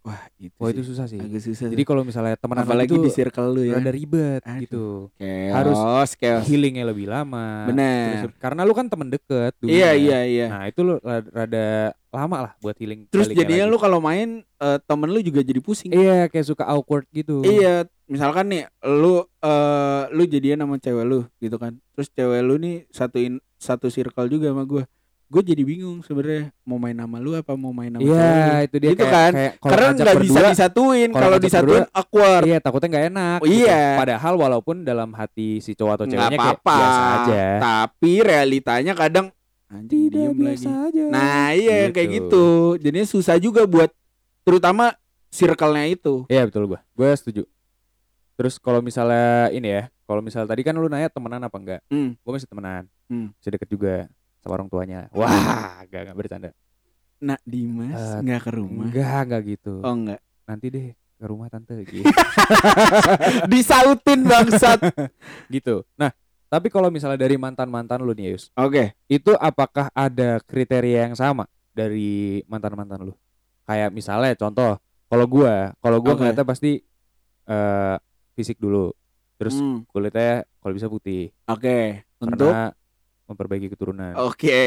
[0.00, 1.68] Wah itu, wah itu susah sih agak susah.
[1.68, 3.76] jadi kalau misalnya temenan apalagi itu di circle lu ya.
[3.76, 4.56] rada ribet Aduh.
[4.58, 4.84] gitu
[5.14, 6.44] Chaos, harus chaos.
[6.48, 7.68] healingnya lebih lama.
[7.68, 9.92] Terus- karena lu kan temen deket dulu Iya ya.
[9.92, 10.46] iya iya.
[10.48, 13.72] nah itu lu rada, lama lah buat healing Terus jadinya lagi.
[13.72, 15.92] lu kalau main eh, temen lu juga jadi pusing.
[15.92, 21.28] iya kayak suka awkward gitu Iya, misalkan nih lu eh lu jadian sama cewek lu
[21.36, 21.76] gitu kan.
[21.92, 24.88] Terus cewek lu nih satuin satu circle juga sama gua.
[25.30, 28.02] Gue jadi bingung sebenarnya mau main sama lu apa mau main lu.
[28.02, 29.32] iya itu dia Gitu kayak, kan.
[29.32, 31.10] kayak Karena nggak bisa berdua, disatuin.
[31.14, 32.44] kalau disatuin awkward.
[32.44, 33.62] iya takutnya nggak enak Oh, gitu.
[33.62, 33.84] iya.
[33.94, 36.74] padahal walaupun dalam hati si cowok atau ceweknya kayak apa-apa.
[36.76, 39.26] biasa aja Tapi realitanya kadang
[39.68, 40.66] anjing diem lagi.
[40.66, 41.94] aja Nah, iya Gitu.
[41.94, 42.46] kayak gitu.
[42.76, 43.94] Jadinya susah juga buat
[44.42, 46.26] terutama circle-nya itu.
[46.26, 46.82] Iya betul gua.
[46.90, 47.46] Gue setuju.
[48.34, 51.80] Terus kalau misalnya ini ya, kalau misalnya tadi kan lu nanya temenan apa enggak?
[51.86, 52.18] Hmm.
[52.18, 52.90] Gue masih temenan.
[53.06, 53.30] Hmm.
[53.32, 53.94] Masih deket juga
[54.40, 55.06] sama orang tuanya.
[55.12, 56.50] Wah, enggak enggak bercanda.
[57.20, 58.88] Nah, Dimas Eh, nggak ke rumah.
[58.88, 59.74] Enggak, enggak gitu.
[59.80, 60.20] Oh enggak.
[60.48, 62.00] Nanti deh ke rumah tante gitu.
[63.52, 64.80] Disautin bangsat.
[65.54, 65.84] gitu.
[65.94, 66.10] Nah,
[66.48, 68.96] tapi kalau misalnya dari mantan-mantan lu nih Yus, Oke.
[69.06, 73.14] itu apakah ada kriteria yang sama dari mantan-mantan lu?
[73.68, 76.24] Kayak misalnya contoh, kalau gua, kalau gua Oke.
[76.24, 76.80] ngeliatnya pasti
[77.46, 77.96] eh
[78.32, 78.90] fisik dulu.
[79.36, 81.32] Terus Hmm, kulitnya kalau bisa putih.
[81.44, 82.04] Oke.
[82.16, 82.72] Untuk karena
[83.30, 84.18] memperbaiki keturunan.
[84.26, 84.58] Oke.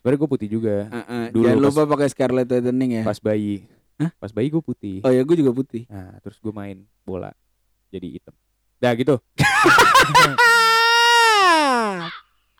[0.00, 3.04] Sebenarnya gue putih juga Heeh, Dulu Jangan lupa pakai Scarlet Whitening ya.
[3.04, 3.66] pas bayi.
[4.00, 4.10] Hah?
[4.16, 5.02] Pas bayi gue putih.
[5.04, 5.84] Oh ya, gue juga putih.
[5.90, 7.34] Nah, terus gue main bola
[7.92, 8.32] jadi hitam.
[8.80, 9.18] Dah gitu.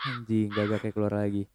[0.01, 1.47] Anjing, gagak kayak keluar lagi.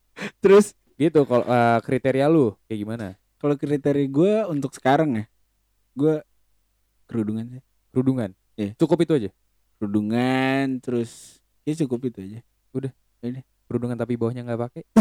[0.42, 3.08] Terus Gitu kalau eh, kriteria lu kayak gimana?
[3.36, 5.26] kalau kriteria gue untuk sekarang ya,
[5.94, 6.24] gue
[7.06, 7.62] kerudungan sih.
[7.92, 8.32] Kerudungan.
[8.56, 8.74] Iya.
[8.80, 9.30] Cukup itu aja.
[9.78, 12.40] Kerudungan terus ya cukup itu aja.
[13.66, 14.84] Kerudungan tapi bawahnya nggak pakai.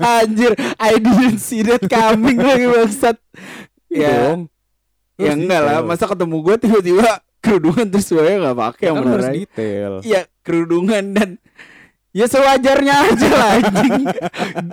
[0.00, 3.16] Anjir, I didn't see that coming lagi bangsat.
[3.88, 4.40] Iya Ya, dong.
[5.18, 9.28] Ya enggak lah, masa ketemu gue tiba-tiba kerudungan terus bawahnya nggak pakai yang Kan harus
[9.30, 9.92] detail.
[10.02, 11.30] Iya kerudungan dan
[12.10, 13.94] ya sewajarnya aja lah anjing.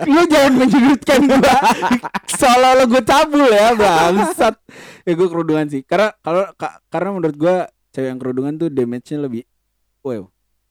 [0.06, 1.56] Lu jangan menyudutkan gua
[2.30, 4.54] seolah-olah gue cabul ya bangsat.
[5.02, 5.82] Ya gue kerudungan sih.
[5.82, 7.56] Karena kalau ka- karena menurut gua
[8.00, 9.44] cewek yang kerudungan tuh damage-nya lebih
[10.00, 10.24] wow.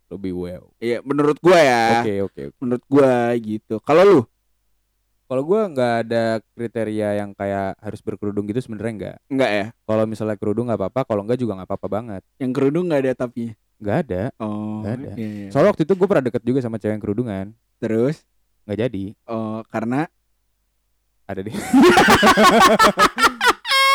[0.10, 0.64] Lebih wow.
[0.82, 2.02] Iya menurut gua ya.
[2.02, 2.58] Oke, oke, oke.
[2.58, 3.78] Menurut gua gitu.
[3.86, 4.22] Kalau lu?
[5.30, 9.18] Kalau gue nggak ada kriteria yang kayak harus berkerudung gitu sebenarnya nggak.
[9.30, 9.66] Enggak ya?
[9.86, 12.22] Kalau misalnya kerudung nggak apa-apa, kalau nggak juga nggak apa-apa banget.
[12.42, 13.54] Yang kerudung nggak ada tapinya.
[13.78, 14.22] Nggak ada.
[14.42, 14.82] Oh.
[14.82, 15.12] Nggak ada.
[15.22, 15.50] iya, iya.
[15.54, 17.46] Soalnya waktu itu gue pernah deket juga sama cewek yang kerudungan,
[17.78, 18.26] Terus
[18.66, 19.06] nggak jadi.
[19.30, 20.10] oh karena
[21.30, 21.54] Ada deh.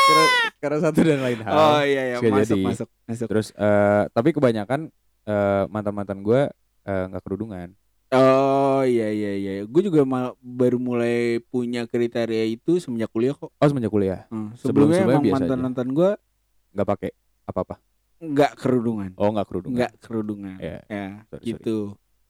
[0.05, 0.25] karena,
[0.59, 1.53] karena satu dan lain hal.
[1.53, 2.63] oh iya iya masuk jadi.
[2.63, 3.27] masuk masuk.
[3.29, 4.81] Terus eh, tapi kebanyakan
[5.25, 6.41] eh, mantan-mantan gue
[6.85, 7.73] eh, nggak kerudungan.
[8.11, 9.53] Oh iya iya iya.
[9.65, 13.51] Gue juga ma- baru mulai punya kriteria itu semenjak kuliah kok.
[13.51, 16.11] Oh semenjak kuliah Hmm, Sebelum- Sebelumnya sebelumnya emang mantan mantan gue
[16.73, 17.11] nggak pakai
[17.45, 17.77] apa-apa.
[18.17, 19.75] nggak kerudungan, Oh nggak kerudungan.
[19.75, 20.57] nggak kerudungan.
[20.59, 20.79] Ya.
[20.87, 21.79] Ya Sorry, gitu.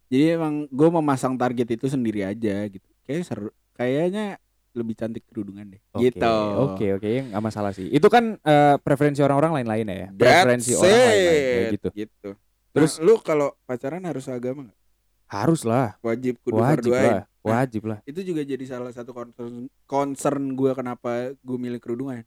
[0.09, 2.89] Jadi emang gue memasang target itu sendiri aja gitu.
[3.05, 3.51] Kayak seru.
[3.75, 4.41] Kayaknya
[4.75, 5.81] lebih cantik kerudungan deh.
[5.91, 6.35] Oke, Gitu.
[6.61, 7.87] Oke oke nggak masalah sih.
[7.89, 9.97] Itu kan eh, preferensi orang-orang lain-lain ya.
[10.09, 11.89] That's Preferensi orang lain-lain gitu.
[11.97, 12.31] Gitu.
[12.71, 14.79] Terus Terus lu kalau pacaran harus agama nggak?
[15.25, 17.11] harus lah, Wajib kudu wajib berdoain.
[17.11, 17.99] lah, wajib lah.
[18.05, 22.23] itu juga jadi salah satu concern concern gue kenapa gue milih kerudungan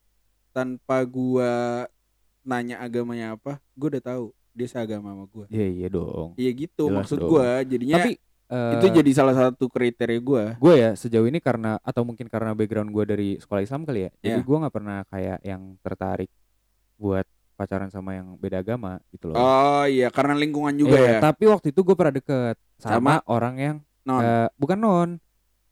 [0.50, 1.52] tanpa gue
[2.44, 6.34] nanya agamanya apa gue udah tahu dia seagama sama gue Iya iya dong.
[6.36, 7.30] iya gitu Jelas maksud dong.
[7.30, 8.12] gue jadinya Tapi
[8.48, 12.52] eh, itu jadi salah satu kriteria gue gue ya sejauh ini karena atau mungkin karena
[12.52, 14.46] background gue dari sekolah Islam kali ya jadi Iya.
[14.46, 16.32] gue nggak pernah kayak yang tertarik
[16.96, 21.20] buat pacaran sama yang beda agama gitu loh oh iya karena lingkungan juga Iya, ya
[21.20, 23.14] tapi waktu itu gue pernah deket sama, Sama?
[23.26, 25.10] orang yang non eh, bukan non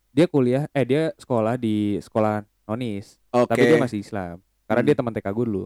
[0.09, 4.87] dia kuliah eh dia sekolah di sekolah nonis oke tapi dia masih Islam karena Hmm.
[4.87, 5.65] dia teman TK gue dulu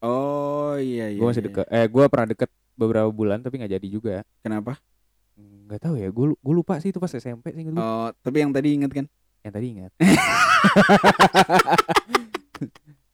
[0.00, 1.20] Oh iya iya.
[1.20, 1.48] gue masih iya.
[1.52, 4.80] deket eh gue pernah deket beberapa bulan tapi nggak jadi juga Kenapa?
[5.70, 8.50] Nggak tahu ya gue gue lupa sih itu pas SMP sih gue Oh, tapi yang
[8.50, 9.06] tadi inget kan?
[9.40, 9.92] yang tadi ingat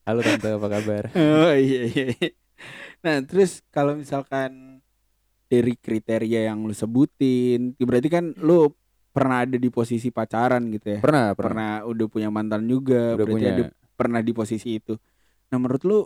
[0.07, 2.05] halo tante apa kabar Oh iya iya.
[2.15, 2.31] iya.
[3.05, 4.81] Nah, terus kalau misalkan
[5.47, 8.73] dari kriteria yang lu sebutin, berarti kan lu
[9.13, 11.01] pernah ada di posisi pacaran gitu ya.
[11.01, 14.99] pernah pernah Pernah udah punya mantan juga, udah berarti punya ada pernah di posisi itu.
[15.53, 15.99] Nah, menurut lu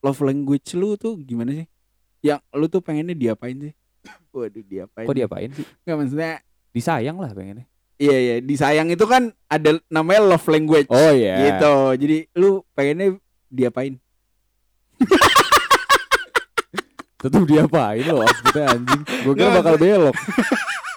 [0.00, 1.66] love language lu tuh gimana sih?
[2.24, 3.74] Yang lu tuh pengennya diapain sih?
[4.36, 5.04] Waduh, diapain?
[5.04, 6.32] kok diapain sih Nggak maksudnya
[6.70, 7.66] disayang lah pengennya
[7.98, 10.86] Iya iya, disayang itu kan ada namanya love language.
[10.86, 11.74] oh iya Gitu.
[11.98, 13.18] Jadi lu pengennya
[13.48, 13.98] diapain?
[17.18, 20.16] tetep diapain lo maksudnya anjing gue kira bakal belok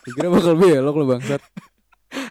[0.01, 1.41] gue kira bakal belok lo bangsat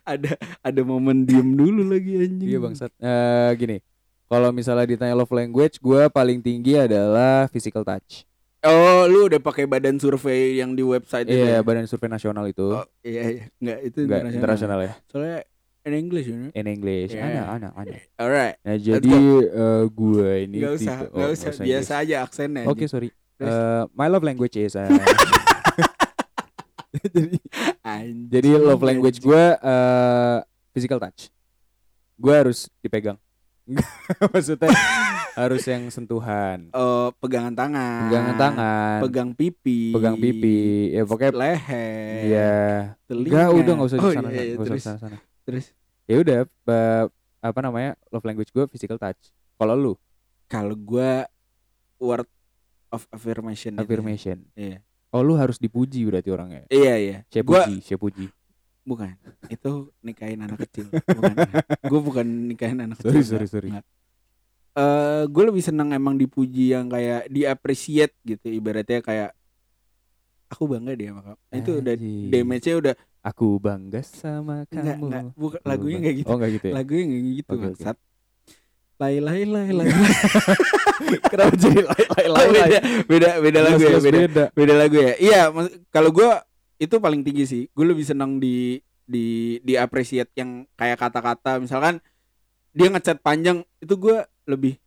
[0.05, 2.49] ada ada momen diem dulu lagi anjing.
[2.49, 3.83] iya bangsat Eh gini
[4.27, 8.23] kalau misalnya ditanya love language gue paling tinggi adalah physical touch
[8.63, 11.61] Oh, lu udah pakai badan survei yang di website itu iya ya?
[11.61, 13.45] badan survei nasional itu Oh, iya iya.
[13.57, 14.37] Enggak, itu Enggak, internasional.
[14.37, 15.39] internasional ya Soalnya
[15.81, 16.51] in English you know.
[16.53, 17.25] in English Yeah.
[17.25, 18.57] ada ada ada Alright.
[18.61, 19.17] nah jadi
[19.49, 21.49] eh, gue ini Enggak usah, tipe- oh, usah.
[21.49, 22.05] bahasa Biasa Inggris.
[22.05, 22.63] aja aksennya.
[22.63, 22.91] oke anjing.
[22.91, 23.09] sorry?
[23.41, 24.85] Eh, my love language is uh,
[26.93, 27.39] jadi
[27.81, 30.39] Anjing, jadi love language gue eh
[30.71, 31.33] physical touch
[32.15, 33.17] gue harus dipegang
[34.33, 34.69] maksudnya
[35.33, 38.07] harus yang sentuhan Oh, pegangan tangan.
[38.07, 39.91] pegangan tangan Pegang pipi.
[39.91, 40.59] pegang pipi
[40.91, 42.21] ya pokoknya leher.
[42.27, 42.55] ya
[43.05, 43.31] telinga.
[43.31, 45.65] enggak udah nggak usah Oh, di sana iya, iya, usah terus, di sana terus
[46.05, 46.39] ya udah
[47.41, 49.93] apa namanya love language gue physical touch kalau lu
[50.45, 51.25] kalau gua
[51.97, 52.27] word
[52.89, 53.73] of affirmation.
[53.73, 53.81] itu.
[53.81, 54.83] affirmation Iya.
[55.09, 57.19] oh lu harus dipuji berarti orangnya Iya iya.
[57.27, 58.27] saya puji saya puji
[58.91, 59.15] bukan.
[59.47, 60.91] Itu nikahin anak kecil.
[60.91, 61.35] Bukan.
[61.87, 63.39] gua bukan nikahin anak Sorry, kecil.
[63.39, 63.69] sorry, sorry.
[63.71, 63.87] enggak.
[64.71, 68.47] Eh, gue lebih seneng emang dipuji yang kayak diapresiate gitu.
[68.51, 69.31] Ibaratnya kayak
[70.51, 71.39] aku bangga dia sama kamu.
[71.59, 71.95] Itu udah
[72.31, 75.07] damage-nya udah aku bangga sama kamu.
[75.11, 76.29] Enggak bukan lagunya enggak gitu.
[76.31, 76.75] Oh enggak gitu ya?
[76.75, 77.63] Lagunya enggak gitu oke.
[77.67, 77.97] bangsat.
[79.01, 79.89] Lay lay lay lay
[81.33, 82.81] kenapa jadi lay lay lay lay beda.
[83.09, 84.19] beda beda lagu ya beda.
[84.29, 84.45] beda.
[84.53, 85.13] Beda lagu ya.
[85.17, 85.43] Iya
[85.89, 86.31] kalau gue
[86.81, 87.63] itu paling tinggi sih.
[87.77, 91.61] Gue lebih senang di di di appreciate yang kayak kata-kata.
[91.61, 92.01] Misalkan
[92.73, 94.81] dia ngechat panjang itu gue lebih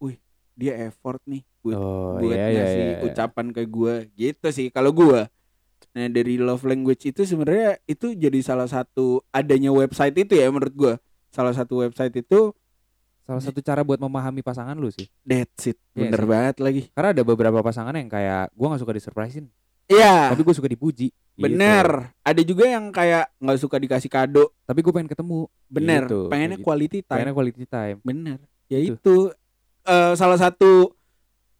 [0.00, 0.16] wih
[0.56, 1.44] dia effort nih.
[1.60, 2.98] Buat oh buat iya iya ngasih iya.
[3.12, 5.28] ucapan ke gue gitu sih kalau gue
[5.96, 10.74] nah dari love language itu sebenarnya itu jadi salah satu adanya website itu ya menurut
[10.76, 10.94] gue
[11.32, 12.52] salah satu website itu
[13.26, 15.10] salah satu cara buat memahami pasangan lu sih.
[15.26, 15.76] That's it.
[15.98, 16.28] Iya bener sih.
[16.30, 16.82] banget lagi.
[16.94, 19.50] Karena ada beberapa pasangan yang kayak gue nggak suka disurprisein
[19.88, 20.30] iya.
[20.30, 21.08] Tapi gue suka dipuji.
[21.10, 21.42] Gitu.
[21.52, 22.16] bener.
[22.24, 24.48] Ada juga yang kayak nggak suka dikasih kado.
[24.64, 25.46] Tapi gue pengen ketemu.
[25.68, 26.02] Bener.
[26.08, 26.64] Gitu, pengennya gitu.
[26.64, 27.96] quality time pengennya quality time.
[28.02, 28.38] Bener.
[28.66, 28.96] Ya Gitu.
[28.96, 29.16] itu
[29.84, 30.90] eh, salah satu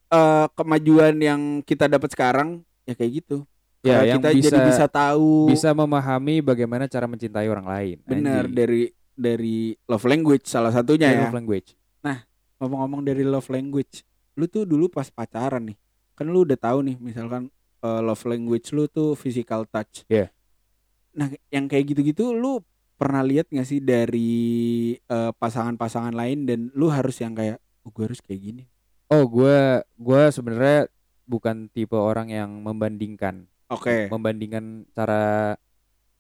[0.09, 3.45] eh, kemajuan yang kita dapat sekarang ya kayak gitu.
[3.85, 5.31] Ya Karena yang kita bisa jadi bisa tahu.
[5.47, 8.51] bisa memahami bagaimana cara mencintai orang lain bener.
[8.51, 11.23] dari dari love language salah satunya Iya, ya.
[11.31, 11.69] love language.
[12.57, 14.01] Ngomong-ngomong dari love language
[14.35, 15.77] lu tuh dulu pas pacaran nih
[16.13, 17.49] kan lu udah tahu nih misalkan
[17.83, 20.07] eh, love language lu tuh physical touch.
[20.09, 20.31] Iya.
[21.17, 22.61] nah yang kayak gitu-gitu lu
[23.01, 28.05] pernah lihat gak sih dari eh, pasangan-pasangan lain dan lu harus yang kayak oh gue
[28.13, 28.65] harus kayak gini.
[29.09, 30.93] Oh gue gue sebenarnya
[31.25, 33.49] bukan tipe orang yang membandingkan.
[33.73, 34.13] Oke.
[34.13, 35.57] Membandingkan cara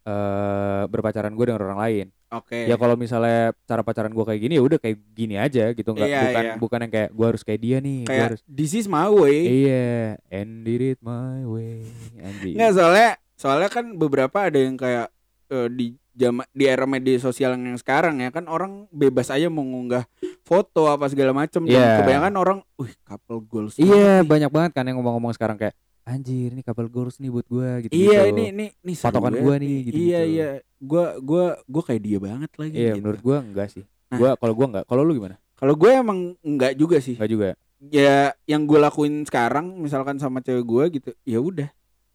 [0.06, 4.54] eh berpacaran gue dengan orang lain oke ya kalau misalnya cara pacaran gue kayak gini
[4.54, 6.54] ya udah kayak gini aja gitu nggak Iya, bukan iya.
[6.56, 9.88] bukan yang kayak gue harus kayak dia nih kayak harus this is my way iya
[10.28, 11.86] and did it my way
[12.18, 15.12] anjing Nggak soalnya soalnya kan beberapa ada yang kayak
[15.48, 19.60] eh, di jam di era media sosial yang sekarang ya kan orang bebas aja mau
[19.60, 20.08] ngunggah
[20.42, 21.92] foto apa segala macam dan Iya.
[22.00, 23.76] kebanyakan orang, wih couple goals.
[23.76, 25.76] iya nih." banyak banget kan yang ngomong-ngomong sekarang kayak
[26.06, 29.54] anjir ini couple goals nih buat gue gitu Iya ini ini ini seru Patokan gua
[29.58, 30.06] nih, gitu-gitu.
[30.06, 30.48] Iya iya,
[30.78, 32.72] gua gua gua kayak dia banget lagi.
[32.72, 33.02] iya gitu.
[33.02, 34.16] menurut gue enggak sih Nah.
[34.16, 37.18] gue kalau gue enggak kalau lu gimana Kalau gue emang enggak juga sih.
[37.18, 37.46] enggak juga
[37.82, 41.68] Ya yang gue lakuin sekarang misalkan sama cewek gue gitu, ya udah.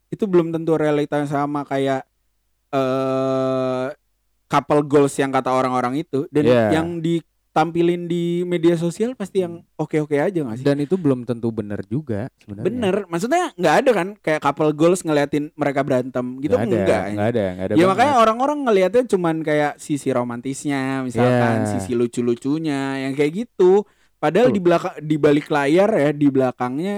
[0.08, 2.08] Itu belum tentu realita sama kayak
[2.72, 3.88] eh
[4.48, 6.64] couple goals yang kata orang-orang itu dan Iya.
[6.74, 7.00] yang
[7.52, 10.64] ditampilin di media sosial pasti yang oke-oke aja gak sih?
[10.64, 15.04] dan itu belum tentu bener juga sebenarnya Bener, maksudnya nggak ada kan kayak couple goals
[15.04, 17.04] ngeliatin mereka berantem gitu nggak ada enggak.
[17.12, 17.91] nggak ada nggak ada ya banget.
[17.91, 21.70] makanya orang-orang ngelihatnya cuman kayak sisi romantisnya misalkan Iya.
[21.76, 23.84] sisi lucu-lucunya yang kayak gitu
[24.16, 24.56] padahal Betul.
[24.56, 26.95] di belakang di balik layar ya di belakangnya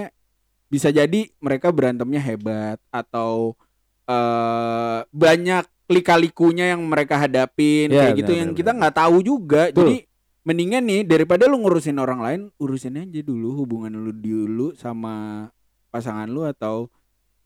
[0.70, 3.58] bisa jadi mereka berantemnya hebat atau
[4.06, 8.78] eh banyak lika-likunya yang mereka hadapin Iya, kayak gitu benar, yang benar, kita benar.
[8.78, 9.78] nggak tahu juga Betul.
[9.82, 9.96] jadi
[10.44, 15.48] mendingan nih daripada lu ngurusin orang lain urusin aja dulu hubungan lu dulu sama
[15.88, 16.92] pasangan lu atau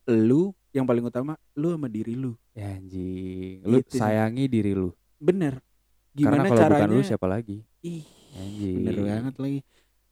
[0.04, 4.00] lu yang paling utama lu sama diri lu Ya anjing, lu Gitu sih.
[4.00, 4.90] sayangi diri lu.
[5.16, 5.62] bener
[6.12, 7.56] Karena gimana kalau caranya bukan lu siapa lagi?
[7.80, 8.02] ih
[8.34, 8.74] Anjing.
[8.76, 9.60] bener banget lagi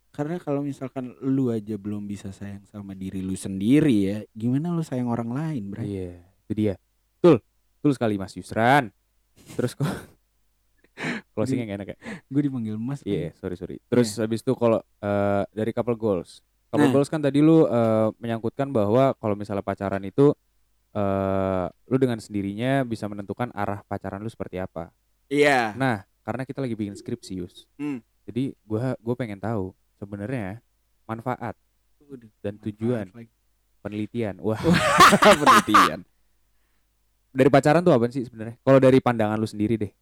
[0.09, 4.81] karena kalau misalkan lu aja belum bisa sayang sama diri lu sendiri ya gimana lu
[4.81, 6.17] sayang orang lain bro Iya,
[6.47, 6.75] itu dia.
[7.19, 7.43] Betul.
[7.77, 8.89] Betul sekali Mas Yusran.
[9.53, 9.85] Terus kok
[11.37, 11.97] closingnya nggak enak ya?
[12.27, 13.77] gue dipanggil mas Iya, sorry sorry.
[13.87, 16.41] Terus habis itu kalau eh, dari couple goals.
[16.67, 16.93] Couple Nah.
[16.93, 20.33] goals kan tadi lu eh, menyangkutkan bahwa kalau misalnya pacaran itu
[20.93, 24.89] eh lu dengan sendirinya bisa menentukan arah pacaran lu seperti apa.
[25.29, 27.69] iya Nah, karena kita lagi bikin skripsi Yus.
[27.77, 28.01] Hmm.
[28.25, 30.65] Jadi gua gua pengen tahu sebenarnya
[31.05, 31.53] manfaat
[32.03, 33.07] Udah, dan tujuan
[33.79, 34.41] penelitian.
[34.41, 34.57] Wah,
[35.45, 36.01] penelitian.
[37.31, 38.57] Dari pacaran tuh apa sih sebenarnya?
[38.65, 39.93] Kalau dari pandangan lu sendiri deh.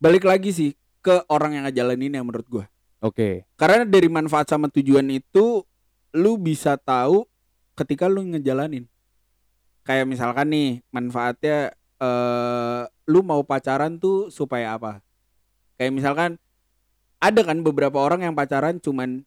[0.00, 0.70] Balik lagi sih
[1.04, 2.66] ke orang yang ngejalanin yang menurut gua.
[3.00, 3.48] Oke.
[3.56, 5.64] karena dari manfaat sama tujuan itu
[6.12, 7.24] lu bisa tahu
[7.72, 8.84] ketika lu ngejalanin.
[9.88, 15.00] Kayak misalkan nih manfaatnya eh lu mau pacaran tuh supaya apa?
[15.80, 16.30] Kayak misalkan
[17.20, 19.24] ada kan beberapa orang yang pacaran cuman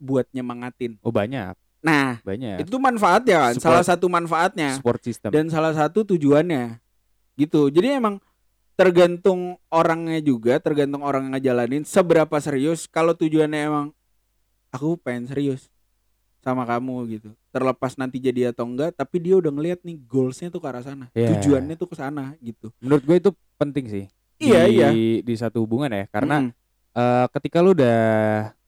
[0.00, 0.96] buat nyemangatin.
[1.04, 1.52] Oh banyak,
[1.84, 2.64] nah banyak.
[2.64, 3.54] itu manfaatnya kan?
[3.56, 4.70] Support- salah satu manfaatnya.
[4.80, 5.28] Support system.
[5.28, 6.80] dan salah satu tujuannya.
[7.36, 7.68] Gitu.
[7.68, 8.16] Jadi emang
[8.78, 13.86] tergantung orangnya juga tergantung orang yang ngejalanin seberapa serius kalau tujuannya emang
[14.70, 15.66] aku pengen serius
[16.38, 20.62] sama kamu gitu terlepas nanti jadi atau enggak tapi dia udah ngeliat nih goalsnya tuh
[20.62, 21.34] ke arah sana Iya.
[21.34, 24.04] tujuannya tuh ke sana gitu Menurut gue itu penting sih.
[24.38, 24.88] Iya, di, iya.
[25.18, 26.54] Di satu hubungan ya, karena Mm-mm.
[26.94, 27.98] eh, ketika lu udah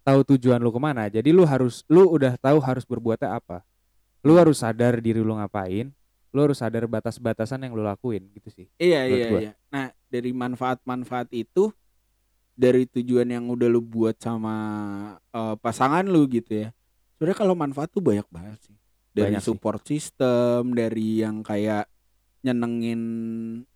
[0.03, 3.63] tahu tujuan lu ke mana, jadi lu harus lu udah tahu harus berbuatnya apa.
[4.27, 5.95] Lu harus sadar diri lu ngapain,
[6.31, 8.67] lu harus sadar batas-batasan yang lu lakuin gitu sih.
[8.79, 9.41] iya iya gua.
[9.43, 11.75] iya nah dari manfaat-manfaat itu
[12.55, 14.55] dari tujuan yang udah lu buat sama
[15.31, 16.69] eh, pasangan lu gitu ya
[17.17, 18.77] sebenarnya kalau manfaat tuh banyak banget sih
[19.11, 19.49] dari Banyak sih.
[19.51, 21.91] support system dari yang kayak
[22.41, 23.03] nyenengin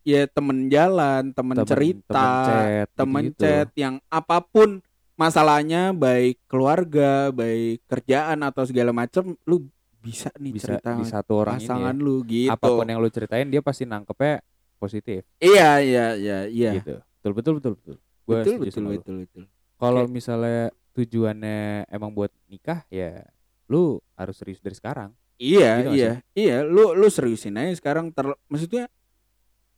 [0.03, 3.43] ya temen jalan temen, Temen- cerita temen chat, temen gitu-gitu.
[3.45, 4.81] chat yang apa pun
[5.15, 9.69] masalahnya baik keluarga baik kerjaan atau segala macem lu
[10.05, 12.05] bisa nih bisa cerita di satu orang ini pasangan ya.
[12.05, 14.45] lu gitu Apa pun yang lu ceritain dia pasti nangkepnya
[14.77, 17.01] positif iya iya iya iya gitu.
[17.25, 17.97] Betul betul betul betul.
[18.23, 18.91] Gua betul betul lu.
[18.95, 19.45] betul betul
[19.75, 23.25] Kalau Kayak- misalnya tujuannya emang buat nikah ya
[23.67, 25.11] lu harus serius dari sekarang.
[25.35, 26.57] Iya, Gitu iya, iya.
[26.63, 28.13] Lu lu seriusin aja sekarang.
[28.13, 28.87] Ter, maksudnya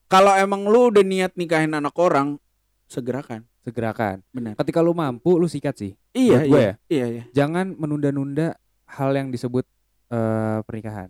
[0.06, 2.38] kalau emang lu udah niat nikahin anak orang,
[2.86, 3.46] segerakan.
[3.62, 4.22] Segerakan.
[4.30, 4.54] Benar.
[4.54, 5.92] Ketika lu mampu lu sikat sih.
[6.12, 6.72] Iya, iya, ya.
[6.86, 7.22] iya, iya.
[7.32, 8.54] Jangan menunda-nunda
[8.86, 9.66] hal yang disebut
[10.08, 11.08] eh, pernikahan.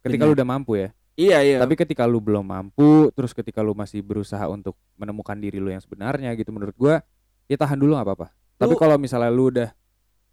[0.00, 0.30] Ketika Benar.
[0.30, 0.88] lu udah mampu ya.
[1.16, 1.56] Iya, iya.
[1.58, 5.80] Tapi ketika lu belum mampu, terus ketika lu masih berusaha untuk menemukan diri lu yang
[5.80, 7.00] sebenarnya gitu menurut gua,
[7.46, 8.28] ya tahan dulu nggak apa-apa.
[8.56, 9.72] Tapi kalau misalnya lu udah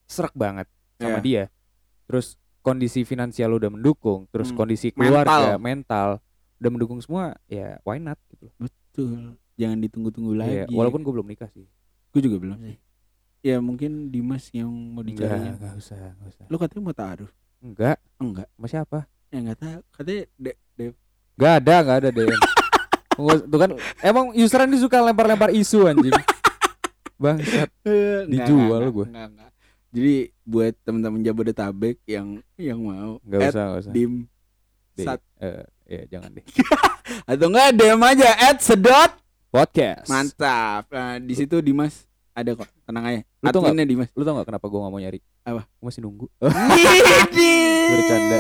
[0.03, 0.68] serak banget
[0.99, 1.24] sama Iya.
[1.24, 1.43] dia,
[2.05, 4.59] terus kondisi finansial lu udah mendukung, terus Hmm.
[4.59, 5.03] kondisi Mental.
[5.24, 6.09] keluarga, mental.
[6.59, 8.47] udah mendukung semua, ya why not gitu.
[8.55, 9.36] betul.
[9.53, 10.64] Jangan ditunggu-tunggu lagi.
[10.64, 11.68] Iya, walaupun gue belum nikah sih.
[12.11, 12.76] gue juga belum sih.
[13.41, 15.49] Ya mungkin Dimas yang mau Enggak, dicari.
[15.49, 16.45] enggak usah, enggak usah.
[16.47, 17.32] Lu katanya mau taruh?
[17.64, 18.47] Enggak, Enggak.
[18.51, 18.99] sama siapa?
[19.32, 19.80] Ya enggak tahu.
[19.95, 20.84] Katanya de, de,
[21.39, 22.41] Enggak ada, enggak ada DM.
[23.47, 23.72] Tuh kan
[24.03, 26.11] emang useran dia suka lempar-lempar isu anjing.
[27.24, 27.72] Bangsat.
[28.28, 29.05] Dijual lu enggak, gua.
[29.07, 29.51] enggak.
[29.93, 33.91] Jadi buat teman-teman Jabodetabek yang yang mau Enggak usah, enggak usah.
[33.93, 34.14] dim
[34.93, 36.45] sat eh, ya jangan deh.
[37.32, 39.11] atau enggak DM aja at sedot
[39.53, 40.09] Podcast.
[40.09, 40.89] Mantap.
[40.89, 42.67] Nah, di situ Dimas ada kok.
[42.84, 43.21] Tenang aja.
[43.39, 44.09] Lu tau Adminnya Dimas.
[44.11, 45.19] Lu tau gak kenapa gue gak mau nyari?
[45.43, 45.61] Apa?
[45.69, 46.25] Gue masih nunggu.
[47.93, 48.38] Bercanda.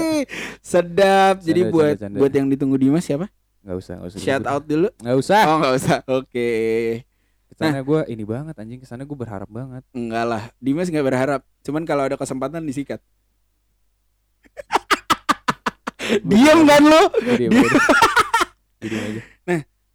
[0.59, 1.35] Sedap.
[1.39, 2.17] Jadi Canda, buat canda, canda.
[2.17, 3.29] buat yang ditunggu Dimas siapa?
[3.63, 4.19] Gak usah, gak usah.
[4.19, 4.89] Shout out dulu.
[4.97, 5.41] Gak usah.
[5.45, 5.97] Oh, enggak usah.
[6.11, 6.49] Oke.
[7.53, 8.81] Kesannya gue ini banget anjing.
[8.81, 9.85] Kesannya gue berharap banget.
[9.93, 10.43] Enggak lah.
[10.57, 11.41] Dimas enggak berharap.
[11.61, 12.97] Cuman kalau ada kesempatan disikat.
[16.27, 17.03] Diam kan lu?
[17.23, 17.81] Jadi Dia-
[18.83, 19.21] Jadi aja.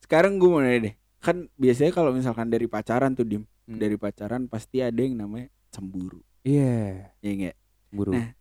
[0.00, 0.94] Sekarang gue mau nanya deh.
[1.18, 3.76] Kan biasanya kalau misalkan dari pacaran tuh Dim, Hmm.
[3.76, 6.22] dari pacaran pasti ada yang namanya cemburu.
[6.40, 7.12] Iya.
[7.18, 7.56] Ya enggak?
[7.88, 8.12] Buru.
[8.12, 8.32] Nah,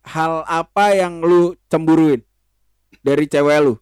[0.00, 2.24] Hal apa yang lu cemburuin
[2.98, 3.76] dari cewek lu?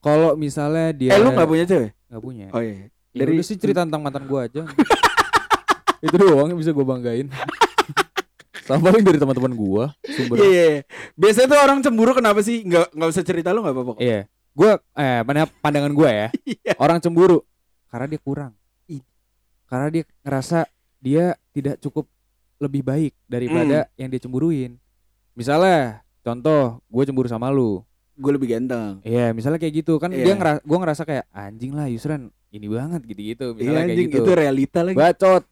[0.00, 1.94] Kalau misalnya dia Eh lu nggak punya cewek?
[2.10, 2.46] nggak punya.
[2.50, 2.90] Oh iya.
[3.12, 4.62] Ya dari- udah sih cerita tentang mantan gue aja.
[6.02, 7.30] Itu doang yang bisa gue banggain.
[8.66, 9.84] Sama paling dari teman-teman gue.
[10.08, 10.36] Sumber.
[10.38, 10.66] Iya iya.
[10.66, 10.80] iya.
[11.14, 12.62] Biasanya tuh orang cemburu kenapa sih?
[12.62, 13.92] Nggak nggak usah cerita lu nggak apa-apa.
[13.98, 14.26] Iya.
[14.50, 16.28] Gue eh mana pandangan gue ya.
[16.58, 16.72] Iya.
[16.76, 17.42] Orang cemburu
[17.86, 18.52] karena dia kurang.
[19.66, 20.66] Karena dia ngerasa
[20.98, 22.10] dia tidak cukup
[22.58, 23.94] lebih baik daripada Hmm.
[23.96, 24.74] yang dia cemburuin.
[25.32, 27.86] Misalnya, contoh, gue cemburu sama lu.
[28.12, 28.98] Gue lebih ganteng.
[29.00, 30.26] Iya, misalnya kayak gitu kan Iya.
[30.26, 33.46] dia ngerasa gue ngerasa kayak anjing lah Yusran ini banget gitu-gitu.
[33.46, 34.18] Iya Misalnya kayak anjing gitu.
[34.20, 34.96] itu realita lagi.
[34.98, 35.42] Bacot.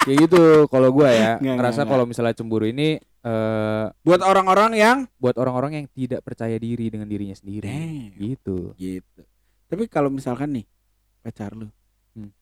[0.00, 1.36] Kayak gitu kalau gua ya.
[1.36, 6.56] Nggak, ngerasa kalau misalnya cemburu ini eh Buat orang-orang yang buat orang-orang yang tidak percaya
[6.56, 7.68] diri dengan dirinya sendiri.
[7.68, 8.16] Damn.
[8.16, 8.72] Gitu.
[8.74, 9.22] gitu.
[9.68, 10.64] Tapi kalau misalkan nih
[11.20, 11.68] pacar lu
[12.10, 12.32] Hmm.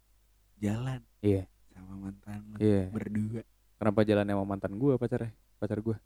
[0.56, 1.50] jalan Iya.
[1.74, 2.88] sama mantan lu Iya.
[2.88, 3.42] berdua
[3.74, 5.30] Kenapa jalan sama mantan gua pacarnya?
[5.58, 5.98] Pacar gua.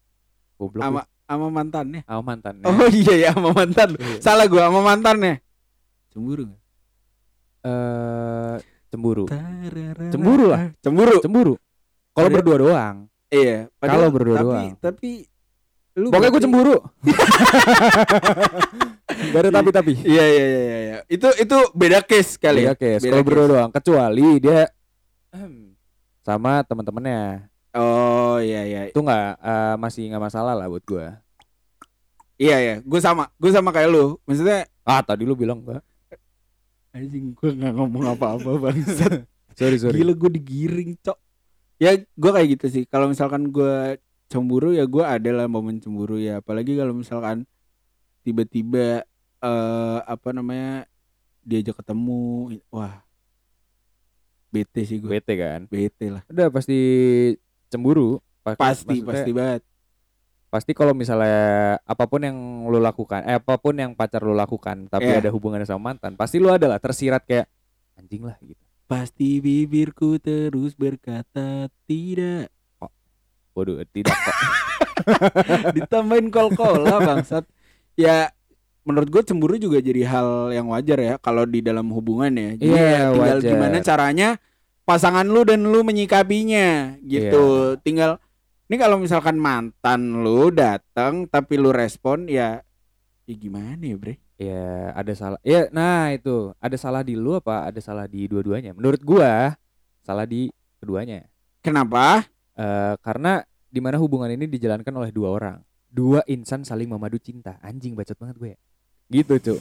[0.56, 0.84] Goblok.
[0.84, 2.00] sama Sama, mantannya.
[2.04, 2.54] sama mantan.
[2.64, 3.88] Oh iya ya sama mantan.
[3.92, 3.98] lu.
[4.00, 4.18] Iya.
[4.20, 5.40] Salah gua sama mantannya.
[6.08, 6.60] Cemburu nggak?
[7.62, 8.56] Eh
[8.92, 9.24] cemburu.
[9.24, 10.06] Tararara.
[10.12, 10.60] Cemburu lah.
[10.78, 11.16] Cemburu.
[11.18, 11.54] Cemburu.
[12.12, 12.96] Kalau berdua doang.
[13.26, 13.72] Iya.
[13.80, 14.68] Kalau berdua tapi, doang.
[14.76, 15.10] Tapi
[15.92, 16.76] lu Pokoknya gue berarti- cemburu.
[19.32, 19.92] Gak ada tapi-tapi.
[20.02, 20.96] Iya iya iya iya, iya.
[21.06, 22.72] Itu itu beda case kali Iya, ya.
[22.74, 23.00] case.
[23.00, 23.28] Beda Kalau case.
[23.28, 24.60] berdua doang, kecuali dia
[26.22, 27.20] sama teman-temannya.
[27.72, 28.80] Oh iya iya.
[28.88, 31.06] Itu nggak eh, masih nggak masalah lah buat gua.
[32.36, 32.74] Iya iya.
[32.80, 33.28] Gue sama.
[33.36, 34.16] Gue sama kayak lu.
[34.24, 35.80] Maksudnya Ah, tadi lu bilang enggak.
[36.92, 39.24] Anjing gue nggak ngomong apa-apa bangsat.
[39.52, 39.96] Sorry, sorry.
[39.96, 41.18] Gila gue digiring cok
[41.76, 46.40] Ya gue kayak gitu sih Kalau misalkan gue cemburu ya gue adalah momen cemburu ya
[46.40, 47.44] Apalagi kalau misalkan
[48.22, 49.04] Tiba-tiba
[49.38, 50.88] eh Apa namanya
[51.42, 53.04] Diajak ketemu Wah
[54.48, 55.68] Bete sih gue Bete kan.
[55.68, 56.78] Bete lah Udah pasti
[57.68, 58.24] cemburu.
[58.40, 59.60] Pa- Pasti pasti banget
[60.52, 62.36] Pasti kalau misalnya apa pun yang
[62.68, 65.24] lu lakukan, eh apa pun yang pacar lu lakukan, tapi Iya.
[65.24, 67.48] ada hubungannya sama mantan, pasti lu adalah tersirat kayak
[67.96, 68.60] anjing lah gitu.
[68.84, 72.52] Pasti bibirku terus berkata Tidak
[73.56, 74.36] Waduh, tidak kok.
[75.76, 77.44] Ditambahin kol-kola bangsat
[77.96, 78.28] Ya
[78.82, 82.50] menurut gue cemburu juga jadi hal yang wajar ya kalau di dalam hubungan ya.
[82.56, 83.50] Jadi Iya, ya tinggal wajar.
[83.56, 84.28] gimana caranya
[84.84, 87.76] pasangan lu dan lu menyikapinya gitu.
[87.76, 87.80] Iya.
[87.80, 88.10] Tinggal
[88.70, 92.62] ini kalau misalkan mantan lu datang tapi lu respon ya
[93.26, 94.14] ya gimana ya, Bre?
[94.38, 95.40] Ya ada salah.
[95.46, 98.74] Ya, nah itu ada salah di lu apa ada salah di dua-duanya?
[98.74, 99.54] Menurut gua
[100.02, 100.50] salah di
[100.82, 101.30] keduanya.
[101.62, 102.26] Kenapa?
[102.58, 105.56] Eh karena di mana hubungan ini dijalankan oleh dua orang,
[105.88, 107.56] dua insan saling memadu cinta.
[107.62, 108.52] Anjing bacot banget gue.
[109.08, 109.60] Gitu cuy.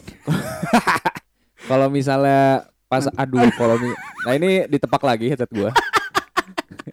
[1.70, 5.72] kalau misalnya pas aduh kalau mi- nah ini ditepak lagi headset gua.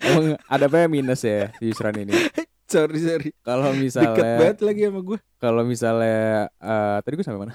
[0.01, 2.13] Emang ada apa ya minus ya di Yusran ini.
[2.69, 3.31] Sorry sorry.
[3.41, 5.19] Kalau Deket misalnya banget lagi sama gue.
[5.41, 6.21] kalau misalnya
[6.53, 7.55] eh tadi gue sampai mana?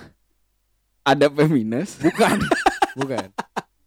[1.03, 2.01] Ada P minus.
[2.01, 2.37] Bukan.
[2.99, 3.27] Bukan.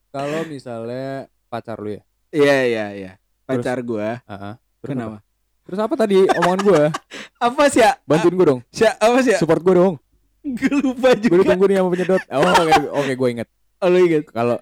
[0.08, 2.02] Kalau misalnya pacar lu ya.
[2.30, 3.12] Iya iya iya.
[3.42, 4.22] Pacar gua.
[4.22, 4.54] Heeh.
[4.78, 5.08] Terus Kenapa?
[5.08, 5.18] apa?
[5.66, 6.82] Terus apa tadi omongan gua?
[7.46, 7.98] Apa sih ya?
[8.06, 8.60] Bantuin gua dong.
[8.70, 9.38] Sya, apa sih ya?
[9.42, 9.94] Support gua dong.
[10.40, 11.42] Gue lupa Gue juga.
[11.42, 12.22] ditunggu nih sama penyedot.
[12.30, 13.48] Oh, oke, oke gue inget.
[13.76, 14.24] Oh, lu inget?
[14.30, 14.56] Kalau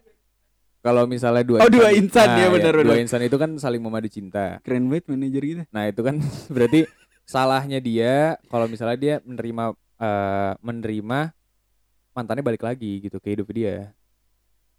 [0.84, 3.00] kalau misalnya dua Oh, dua insan, ya, iya, benar, Dua benar.
[3.00, 4.60] insan itu kan saling memadu cinta.
[4.60, 5.62] Keren banget manajer kita.
[5.72, 6.20] Nah, itu kan
[6.54, 6.84] berarti
[7.24, 11.18] salahnya dia kalau misalnya dia menerima eh, menerima
[12.12, 13.96] mantannya balik lagi gitu ke hidup dia.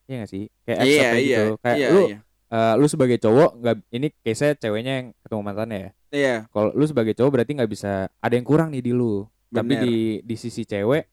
[0.05, 0.45] Iya gak sih?
[0.61, 1.17] Kayak accept Iya iya.
[1.25, 1.45] gitu.
[1.57, 2.19] Kayak iya, lu iya.
[2.53, 5.91] eh, lu sebagai cowok nggak ini case ceweknya yang ketemu mantannya ya.
[6.13, 6.35] Iya.
[6.53, 7.91] Kalau lu sebagai cowok berarti nggak bisa
[8.21, 9.25] ada yang kurang nih di lu.
[9.49, 9.81] Tapi Bener.
[9.81, 11.03] di di sisi cewek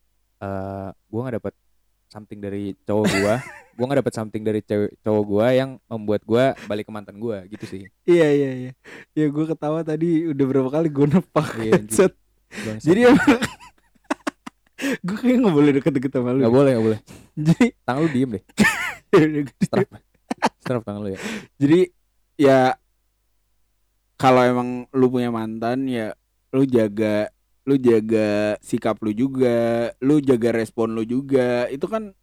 [0.42, 1.54] eh gua nggak dapet
[2.12, 3.34] something dari cowok gua.
[3.80, 7.40] gua nggak dapet something dari cewek cowok gua yang membuat gua balik ke mantan gua
[7.48, 7.82] gitu sih.
[8.04, 8.72] Iya iya iya.
[9.16, 12.12] Ya gue ketawa tadi udah berapa kali gue nepak Iya, headset.
[12.84, 13.24] Jadi emang
[15.08, 16.44] gue kayaknya nggak boleh deket-deket sama lu.
[16.44, 17.00] nggak boleh nggak boleh.
[17.32, 18.44] Jadi Tangan lu diem deh.
[19.64, 19.88] Strap.
[20.60, 21.20] Strap tangan lu ya.
[21.56, 21.80] jadi
[22.36, 22.60] ya
[24.16, 26.14] kalau emang lu punya mantan ya
[26.52, 27.30] lu jaga
[27.62, 31.66] lu jaga sikap lu juga, lu jaga respon lu juga.
[31.70, 32.14] Itu kan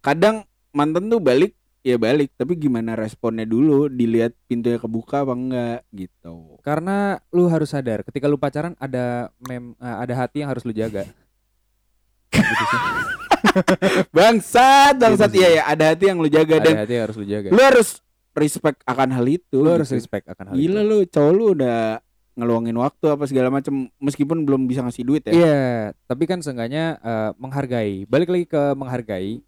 [0.00, 5.80] kadang mantan tuh balik ya balik, tapi gimana responnya dulu, dilihat pintunya kebuka apa enggak
[5.94, 6.58] gitu.
[6.60, 10.72] Karena lu harus sadar ketika lu pacaran ada mem eh, ada hati yang harus lu
[10.74, 11.06] jaga.
[12.28, 12.80] gitu sih.
[14.10, 17.26] Bangsat, bangsat iya ya, ada hati yang lu jaga dan Ada hati yang harus lu
[17.26, 17.48] jaga.
[17.54, 17.88] lu harus
[18.34, 19.56] respect akan hal itu.
[19.58, 19.98] Lu harus gitu.
[19.98, 20.88] respect akan hal Gila itu.
[20.90, 21.80] lu, cowok lu udah
[22.38, 25.32] ngeluangin waktu apa segala macam meskipun belum bisa ngasih duit ya.
[25.34, 25.62] Iya,
[26.06, 28.06] tapi kan seenggaknya eh, menghargai.
[28.06, 29.42] Balik lagi ke menghargai.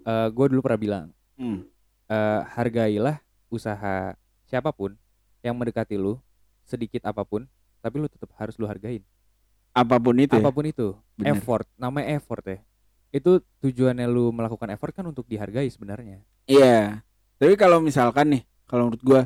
[0.00, 1.60] eh gue dulu pernah bilang, Hmm.
[2.08, 3.20] eh, hargailah
[3.52, 4.16] usaha
[4.48, 4.96] siapa pun
[5.44, 6.16] yang mendekati lu
[6.64, 7.44] sedikit apa pun,
[7.84, 9.04] tapi lu tetap harus lu hargain.
[9.76, 10.32] Apa pun itu.
[10.32, 10.40] ya.
[10.40, 11.36] Apa pun itu, Bener.
[11.36, 12.58] effort, namanya effort ya.
[13.12, 16.24] Itu tujuannya lu melakukan effort kan untuk dihargai sebenarnya.
[16.48, 17.04] Iya.
[17.36, 19.20] Tapi kalau misalkan nih, kalau menurut gua,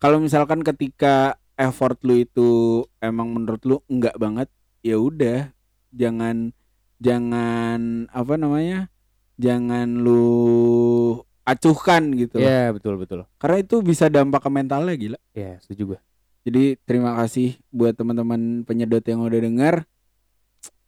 [0.00, 2.50] kalau misalkan ketika effort lu itu
[2.98, 4.48] emang menurut lu enggak banget,
[4.82, 5.50] ya udah,
[5.94, 6.50] jangan
[6.98, 8.90] jangan apa namanya?
[9.34, 12.38] Jangan lu acuhkan gitu.
[12.38, 12.46] loh.
[12.46, 13.26] Iya, betul betul.
[13.36, 15.18] Karena itu bisa dampak ke mentalnya gila.
[15.34, 16.00] Iya, setuju gue.
[16.44, 19.74] Jadi terima kasih buat teman-teman penyedot yang udah dengar.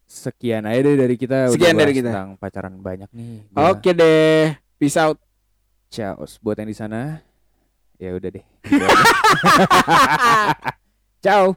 [0.06, 1.50] Sekian aja deh dari kita.
[1.50, 2.10] udah Sekian dari bahas kita.
[2.14, 3.50] Tentang pacaran banyak nih.
[3.56, 4.54] Oke deh.
[4.78, 5.18] Peace out.
[5.90, 7.25] Ciao buat yang di sana.
[7.98, 8.44] Ya udah deh.
[11.24, 11.56] Ciao